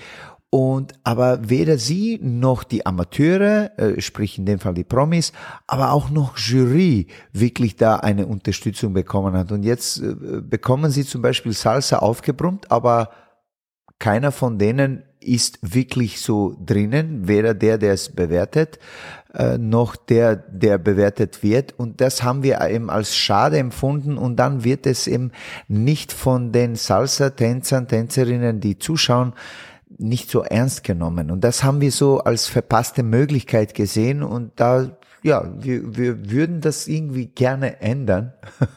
und 0.55 0.93
aber 1.03 1.51
weder 1.51 1.79
sie 1.79 2.21
noch 2.23 2.63
die 2.63 2.87
Amateure, 2.87 3.77
äh, 3.77 4.01
sprich 4.01 4.39
in 4.39 4.47
dem 4.47 4.61
Fall 4.61 4.75
die 4.75 4.85
Promis, 4.85 5.33
aber 5.67 5.91
auch 5.91 6.11
noch 6.11 6.39
Jury 6.39 7.09
wirklich 7.33 7.75
da 7.75 7.97
eine 7.97 8.29
Unterstützung 8.29 8.93
bekommen 8.93 9.37
hat. 9.37 9.51
Und 9.51 9.65
jetzt 9.65 10.01
äh, 10.01 10.15
bekommen 10.43 10.93
sie 10.93 11.05
zum 11.05 11.23
Beispiel 11.23 11.55
Salsa 11.55 11.99
aufgebrummt, 11.99 12.71
aber 12.71 13.11
keiner 13.99 14.31
von 14.31 14.57
denen 14.57 15.03
ist 15.19 15.59
wirklich 15.61 16.21
so 16.21 16.57
drinnen, 16.65 17.27
weder 17.27 17.53
der, 17.55 17.77
der 17.77 17.95
es 17.95 18.15
bewertet, 18.15 18.79
äh, 19.35 19.59
noch 19.59 19.97
der, 19.97 20.37
der 20.37 20.79
bewertet 20.79 21.43
wird. 21.43 21.75
Und 21.77 22.01
das 22.01 22.23
haben 22.23 22.45
wir 22.45 22.61
eben 22.61 22.91
als 22.91 23.17
schade 23.17 23.59
empfunden. 23.59 24.17
Und 24.17 24.37
dann 24.37 24.63
wird 24.63 24.87
es 24.87 25.09
eben 25.09 25.33
nicht 25.67 26.13
von 26.13 26.53
den 26.53 26.77
Salsa-Tänzern, 26.77 27.89
Tänzerinnen, 27.89 28.61
die 28.61 28.79
zuschauen, 28.79 29.33
nicht 29.99 30.31
so 30.31 30.43
ernst 30.43 30.85
genommen. 30.85 31.31
Und 31.31 31.45
das 31.45 31.63
haben 31.63 31.81
wir 31.81 31.93
so 31.93 32.21
als 32.21 32.47
verpasste 32.47 33.03
Möglichkeit 33.03 33.75
gesehen 33.75 34.23
und 34.23 34.53
da, 34.57 34.97
ja, 35.23 35.51
wir, 35.59 35.97
wir 35.97 36.31
würden 36.31 36.61
das 36.61 36.87
irgendwie 36.87 37.27
gerne 37.27 37.81
ändern. 37.81 38.33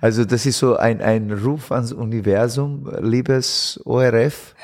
Also 0.00 0.24
das 0.24 0.46
ist 0.46 0.58
so 0.60 0.76
ein, 0.76 1.02
ein 1.02 1.30
Ruf 1.30 1.72
ans 1.72 1.92
Universum, 1.92 2.90
liebes 3.02 3.78
ORF. 3.84 4.54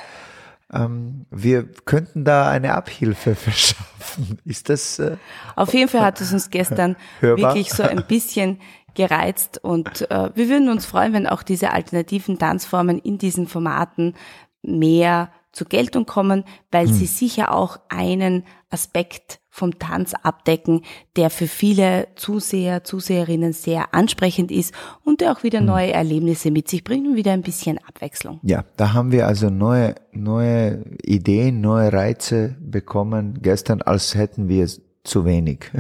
Ähm, 0.73 1.27
wir 1.31 1.69
könnten 1.85 2.25
da 2.25 2.49
eine 2.49 2.75
Abhilfe 2.75 3.35
verschaffen. 3.35 4.39
Ist 4.45 4.71
das? 4.71 4.99
Äh, 4.99 5.19
Auf 5.57 5.75
jeden 5.75 5.89
Fall 5.89 6.01
hat 6.01 6.23
es 6.23 6.33
uns 6.33 6.49
gestern 6.49 6.97
hörbar? 7.21 7.55
wirklich 7.55 7.71
so 7.71 7.83
ein 7.83 8.05
bisschen 8.07 8.61
gereizt 8.95 9.59
und 9.63 10.09
äh, 10.11 10.31
wir 10.35 10.49
würden 10.49 10.69
uns 10.69 10.87
freuen, 10.87 11.13
wenn 11.13 11.27
auch 11.27 11.43
diese 11.43 11.73
alternativen 11.73 12.39
Tanzformen 12.39 12.99
in 12.99 13.19
diesen 13.19 13.49
Formaten 13.49 14.15
mehr 14.63 15.31
zur 15.55 15.69
Geltung 15.69 16.05
kommen, 16.05 16.45
weil 16.71 16.87
hm. 16.87 16.93
sie 16.93 17.07
sicher 17.07 17.55
auch 17.55 17.79
einen 17.89 18.45
Aspekt 18.71 19.41
vom 19.49 19.79
Tanz 19.79 20.15
abdecken, 20.15 20.83
der 21.17 21.31
für 21.31 21.47
viele 21.47 22.09
Zuseher, 22.17 22.83
Zuseherinnen 22.83 23.53
sehr 23.53 23.95
ansprechend 23.95 24.51
ist 24.51 24.75
und 25.05 25.21
der 25.21 25.31
auch 25.31 25.45
wieder 25.45 25.61
hm. 25.61 25.67
neue 25.67 25.93
Erlebnisse 25.93 26.51
mit 26.51 26.69
sich 26.69 26.83
bringt 26.83 27.07
und 27.07 27.15
wieder 27.15 27.33
ein 27.33 27.43
bisschen 27.43 27.79
Abwechslung. 27.79 28.41
Ja, 28.43 28.65
da 28.77 28.93
haben 28.93 29.13
wir 29.13 29.27
also 29.27 29.49
neue, 29.49 29.95
neue 30.13 30.85
Ideen, 31.03 31.61
neue 31.61 31.93
Reize 31.93 32.57
bekommen 32.61 33.39
gestern, 33.41 33.81
als 33.81 34.17
hätten 34.17 34.49
wir 34.49 34.69
zu 35.05 35.25
wenig. 35.25 35.71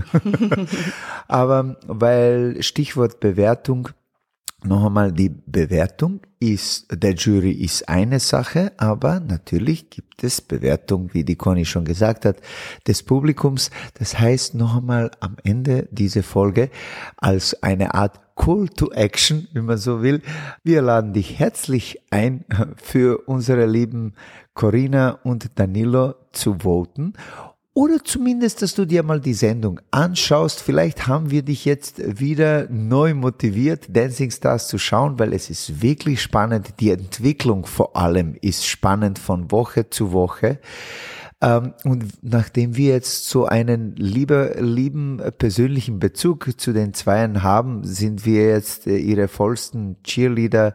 Aber 1.28 1.76
weil 1.86 2.62
Stichwort 2.62 3.20
Bewertung, 3.20 3.88
noch 4.66 4.86
einmal, 4.86 5.12
die 5.12 5.28
Bewertung 5.28 6.20
ist, 6.40 6.86
der 6.90 7.14
Jury 7.14 7.52
ist 7.52 7.88
eine 7.88 8.20
Sache, 8.20 8.72
aber 8.76 9.20
natürlich 9.20 9.90
gibt 9.90 10.24
es 10.24 10.40
Bewertung, 10.40 11.10
wie 11.12 11.24
die 11.24 11.36
Conny 11.36 11.64
schon 11.64 11.84
gesagt 11.84 12.24
hat, 12.24 12.36
des 12.86 13.02
Publikums. 13.02 13.70
Das 13.94 14.18
heißt 14.18 14.54
noch 14.54 14.76
einmal 14.76 15.10
am 15.20 15.36
Ende 15.44 15.88
diese 15.90 16.22
Folge 16.22 16.70
als 17.16 17.62
eine 17.62 17.94
Art 17.94 18.20
Call 18.36 18.68
to 18.68 18.90
Action, 18.90 19.48
wenn 19.52 19.66
man 19.66 19.78
so 19.78 20.02
will. 20.02 20.20
Wir 20.62 20.82
laden 20.82 21.12
dich 21.12 21.38
herzlich 21.38 22.02
ein, 22.10 22.44
für 22.76 23.26
unsere 23.26 23.66
lieben 23.66 24.14
Corinna 24.54 25.18
und 25.22 25.58
Danilo 25.58 26.14
zu 26.32 26.58
voten 26.60 27.14
oder 27.74 28.02
zumindest, 28.04 28.62
dass 28.62 28.74
du 28.74 28.84
dir 28.84 29.02
mal 29.02 29.20
die 29.20 29.34
Sendung 29.34 29.80
anschaust. 29.90 30.60
Vielleicht 30.60 31.08
haben 31.08 31.32
wir 31.32 31.42
dich 31.42 31.64
jetzt 31.64 32.20
wieder 32.20 32.68
neu 32.70 33.14
motiviert, 33.14 33.86
Dancing 33.88 34.30
Stars 34.30 34.68
zu 34.68 34.78
schauen, 34.78 35.18
weil 35.18 35.32
es 35.32 35.50
ist 35.50 35.82
wirklich 35.82 36.22
spannend. 36.22 36.74
Die 36.78 36.90
Entwicklung 36.90 37.66
vor 37.66 37.96
allem 37.96 38.36
ist 38.40 38.64
spannend 38.64 39.18
von 39.18 39.50
Woche 39.50 39.90
zu 39.90 40.12
Woche. 40.12 40.60
Ähm, 41.40 41.74
und 41.82 42.04
nachdem 42.22 42.76
wir 42.76 42.90
jetzt 42.90 43.28
so 43.28 43.46
einen 43.46 43.96
lieber, 43.96 44.54
lieben 44.60 45.20
persönlichen 45.36 45.98
Bezug 45.98 46.48
zu 46.56 46.72
den 46.72 46.94
Zweien 46.94 47.42
haben, 47.42 47.82
sind 47.82 48.24
wir 48.24 48.46
jetzt 48.50 48.86
äh, 48.86 48.98
ihre 48.98 49.26
vollsten 49.26 49.96
Cheerleader 50.04 50.74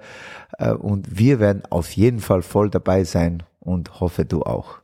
äh, 0.58 0.72
und 0.72 1.18
wir 1.18 1.40
werden 1.40 1.64
auf 1.70 1.92
jeden 1.94 2.20
Fall 2.20 2.42
voll 2.42 2.70
dabei 2.70 3.06
sein 3.06 3.44
und 3.62 4.02
hoffe 4.02 4.26
du 4.26 4.44
auch. 4.44 4.80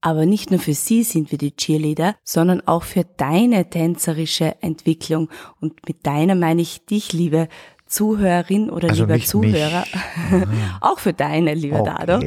Aber 0.00 0.26
nicht 0.26 0.50
nur 0.50 0.60
für 0.60 0.74
sie 0.74 1.02
sind 1.02 1.30
wir 1.32 1.38
die 1.38 1.56
Cheerleader, 1.56 2.14
sondern 2.22 2.66
auch 2.66 2.84
für 2.84 3.04
deine 3.16 3.68
tänzerische 3.68 4.62
Entwicklung. 4.62 5.28
Und 5.60 5.86
mit 5.88 6.06
deiner 6.06 6.34
meine 6.34 6.62
ich 6.62 6.84
dich, 6.86 7.12
liebe 7.12 7.48
Zuhörerin 7.86 8.70
oder 8.70 8.90
also 8.90 9.04
lieber 9.04 9.18
Zuhörer. 9.20 9.84
auch 10.80 10.98
für 10.98 11.12
deine, 11.12 11.54
lieber 11.54 11.80
Okay. 11.80 12.06
Dado. 12.06 12.26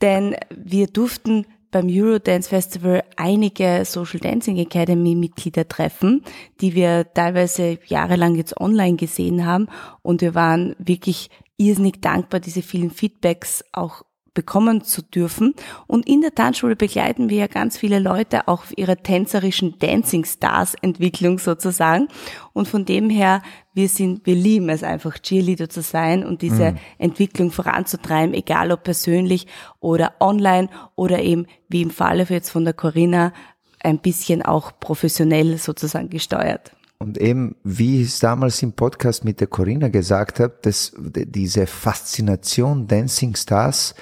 Denn 0.00 0.36
wir 0.50 0.88
durften 0.88 1.46
beim 1.70 1.88
Eurodance 1.88 2.48
Festival 2.48 3.02
einige 3.16 3.84
Social 3.84 4.20
Dancing 4.20 4.56
Academy 4.56 5.14
Mitglieder 5.14 5.68
treffen, 5.68 6.24
die 6.60 6.74
wir 6.74 7.12
teilweise 7.12 7.78
jahrelang 7.86 8.34
jetzt 8.36 8.58
online 8.60 8.96
gesehen 8.96 9.44
haben. 9.44 9.68
Und 10.02 10.22
wir 10.22 10.34
waren 10.34 10.74
wirklich 10.78 11.30
irrsinnig 11.56 12.00
dankbar, 12.00 12.40
diese 12.40 12.62
vielen 12.62 12.90
Feedbacks 12.90 13.64
auch 13.72 14.02
bekommen 14.36 14.84
zu 14.84 15.02
dürfen. 15.02 15.54
Und 15.88 16.06
in 16.06 16.20
der 16.20 16.34
Tanzschule 16.34 16.76
begleiten 16.76 17.28
wir 17.28 17.38
ja 17.38 17.46
ganz 17.48 17.76
viele 17.76 17.98
Leute 17.98 18.46
auch 18.46 18.66
auf 18.66 18.78
ihrer 18.78 18.96
tänzerischen 18.96 19.78
Dancing 19.78 20.24
Stars 20.24 20.74
Entwicklung 20.82 21.38
sozusagen. 21.38 22.08
Und 22.52 22.68
von 22.68 22.84
dem 22.84 23.10
her, 23.10 23.42
wir 23.74 23.88
sind, 23.88 24.26
wir 24.26 24.36
lieben 24.36 24.68
es 24.68 24.82
einfach, 24.82 25.18
Cheerleader 25.18 25.68
zu 25.68 25.82
sein 25.82 26.24
und 26.24 26.42
diese 26.42 26.76
Entwicklung 26.98 27.50
voranzutreiben, 27.50 28.34
egal 28.34 28.70
ob 28.70 28.84
persönlich 28.84 29.46
oder 29.80 30.14
online 30.20 30.68
oder 30.94 31.20
eben, 31.20 31.46
wie 31.68 31.82
im 31.82 31.90
Falle 31.90 32.26
jetzt 32.28 32.50
von 32.50 32.64
der 32.64 32.74
Corinna, 32.74 33.32
ein 33.80 33.98
bisschen 33.98 34.42
auch 34.42 34.72
professionell 34.78 35.58
sozusagen 35.58 36.10
gesteuert. 36.10 36.75
Und 36.98 37.18
eben, 37.18 37.56
wie 37.62 38.02
ich 38.02 38.08
es 38.08 38.18
damals 38.20 38.62
im 38.62 38.72
Podcast 38.72 39.24
mit 39.24 39.40
der 39.40 39.48
Corinna 39.48 39.88
gesagt 39.88 40.40
habe, 40.40 40.58
dass 40.62 40.92
diese 40.96 41.66
Faszination 41.66 42.86
Dancing 42.86 43.36
Stars 43.36 43.94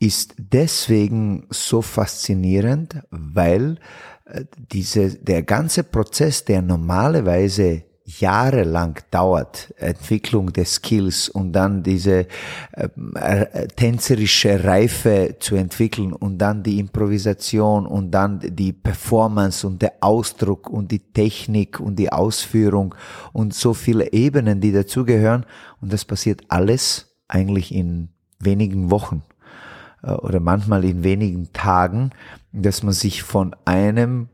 ist 0.00 0.34
deswegen 0.38 1.46
so 1.50 1.80
faszinierend, 1.80 3.02
weil 3.10 3.78
äh, 4.26 4.44
diese, 4.56 5.14
der 5.14 5.42
ganze 5.42 5.84
Prozess, 5.84 6.44
der 6.44 6.60
normalerweise 6.60 7.84
jahrelang 8.06 9.00
dauert, 9.10 9.72
Entwicklung 9.78 10.52
des 10.52 10.74
Skills 10.74 11.30
und 11.30 11.52
dann 11.52 11.82
diese 11.82 12.26
ähm, 12.74 13.14
äh, 13.14 13.66
tänzerische 13.68 14.62
Reife 14.62 15.36
zu 15.40 15.56
entwickeln 15.56 16.12
und 16.12 16.36
dann 16.36 16.62
die 16.62 16.78
Improvisation 16.78 17.86
und 17.86 18.10
dann 18.10 18.40
die 18.42 18.74
Performance 18.74 19.66
und 19.66 19.80
der 19.80 19.94
Ausdruck 20.00 20.68
und 20.68 20.90
die 20.90 20.98
Technik 20.98 21.80
und 21.80 21.96
die 21.96 22.12
Ausführung 22.12 22.94
und 23.32 23.54
so 23.54 23.72
viele 23.72 24.12
Ebenen, 24.12 24.60
die 24.60 24.72
dazugehören. 24.72 25.46
Und 25.80 25.90
das 25.90 26.04
passiert 26.04 26.42
alles 26.48 27.14
eigentlich 27.26 27.74
in 27.74 28.10
wenigen 28.38 28.90
Wochen 28.90 29.22
äh, 30.02 30.10
oder 30.10 30.40
manchmal 30.40 30.84
in 30.84 31.04
wenigen 31.04 31.54
Tagen, 31.54 32.10
dass 32.52 32.82
man 32.82 32.92
sich 32.92 33.22
von 33.22 33.56
einem 33.64 34.28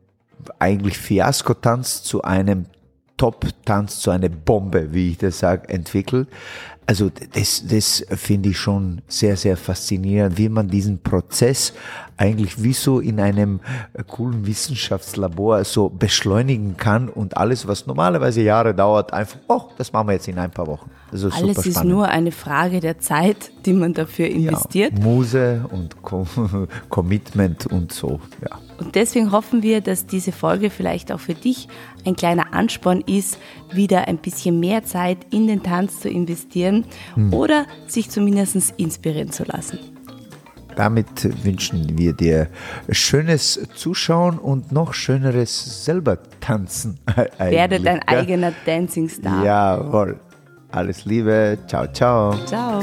eigentlich 0.58 0.98
Fiaskotanz 0.98 2.02
zu 2.02 2.22
einem 2.22 2.66
Top-Tanz, 3.20 4.00
zu 4.00 4.10
einer 4.10 4.30
Bombe, 4.30 4.94
wie 4.94 5.10
ich 5.10 5.18
das 5.18 5.40
sage, 5.40 5.68
entwickelt. 5.68 6.26
Also 6.86 7.10
das, 7.34 7.64
das 7.66 8.04
finde 8.16 8.48
ich 8.48 8.58
schon 8.58 9.00
sehr, 9.06 9.36
sehr 9.36 9.56
faszinierend, 9.56 10.36
wie 10.38 10.48
man 10.48 10.68
diesen 10.68 11.00
Prozess 11.00 11.72
eigentlich 12.20 12.62
wie 12.62 12.74
so 12.74 13.00
in 13.00 13.18
einem 13.18 13.60
coolen 14.06 14.46
Wissenschaftslabor 14.46 15.64
so 15.64 15.88
beschleunigen 15.88 16.76
kann 16.76 17.08
und 17.08 17.38
alles, 17.38 17.66
was 17.66 17.86
normalerweise 17.86 18.42
Jahre 18.42 18.74
dauert, 18.74 19.12
einfach, 19.14 19.38
oh, 19.48 19.62
das 19.78 19.92
machen 19.92 20.08
wir 20.08 20.12
jetzt 20.14 20.28
in 20.28 20.38
ein 20.38 20.50
paar 20.50 20.66
Wochen. 20.66 20.90
Das 21.10 21.22
ist 21.22 21.34
Alles 21.34 21.66
ist 21.66 21.82
nur 21.82 22.08
eine 22.08 22.30
Frage 22.30 22.80
der 22.80 22.98
Zeit, 22.98 23.50
die 23.64 23.72
man 23.72 23.94
dafür 23.94 24.26
investiert. 24.26 24.98
Ja, 24.98 25.04
Muse 25.04 25.64
und 25.72 26.02
Com 26.02 26.26
Commitment 26.90 27.66
und 27.66 27.92
so, 27.92 28.20
ja. 28.42 28.58
Und 28.78 28.94
deswegen 28.94 29.32
hoffen 29.32 29.62
wir, 29.62 29.80
dass 29.80 30.06
diese 30.06 30.32
Folge 30.32 30.70
vielleicht 30.70 31.12
auch 31.12 31.20
für 31.20 31.34
dich 31.34 31.68
ein 32.06 32.16
kleiner 32.16 32.54
Ansporn 32.54 33.02
ist, 33.02 33.38
wieder 33.72 34.08
ein 34.08 34.18
bisschen 34.18 34.58
mehr 34.60 34.84
Zeit 34.84 35.18
in 35.30 35.46
den 35.46 35.62
Tanz 35.62 36.00
zu 36.00 36.08
investieren 36.08 36.69
oder 37.30 37.66
sich 37.86 38.10
zumindest 38.10 38.74
inspirieren 38.76 39.30
zu 39.30 39.44
lassen. 39.44 39.78
Damit 40.76 41.44
wünschen 41.44 41.98
wir 41.98 42.12
dir 42.12 42.48
schönes 42.90 43.60
Zuschauen 43.74 44.38
und 44.38 44.72
noch 44.72 44.94
schöneres 44.94 45.84
selber 45.84 46.18
tanzen. 46.40 46.98
Werde 47.38 47.80
dein 47.80 48.00
eigener 48.06 48.52
Dancing 48.64 49.08
Star. 49.08 49.44
Jawohl. 49.44 50.18
Alles 50.70 51.04
Liebe. 51.04 51.58
Ciao, 51.66 51.86
ciao. 51.92 52.34
Ciao. 52.46 52.80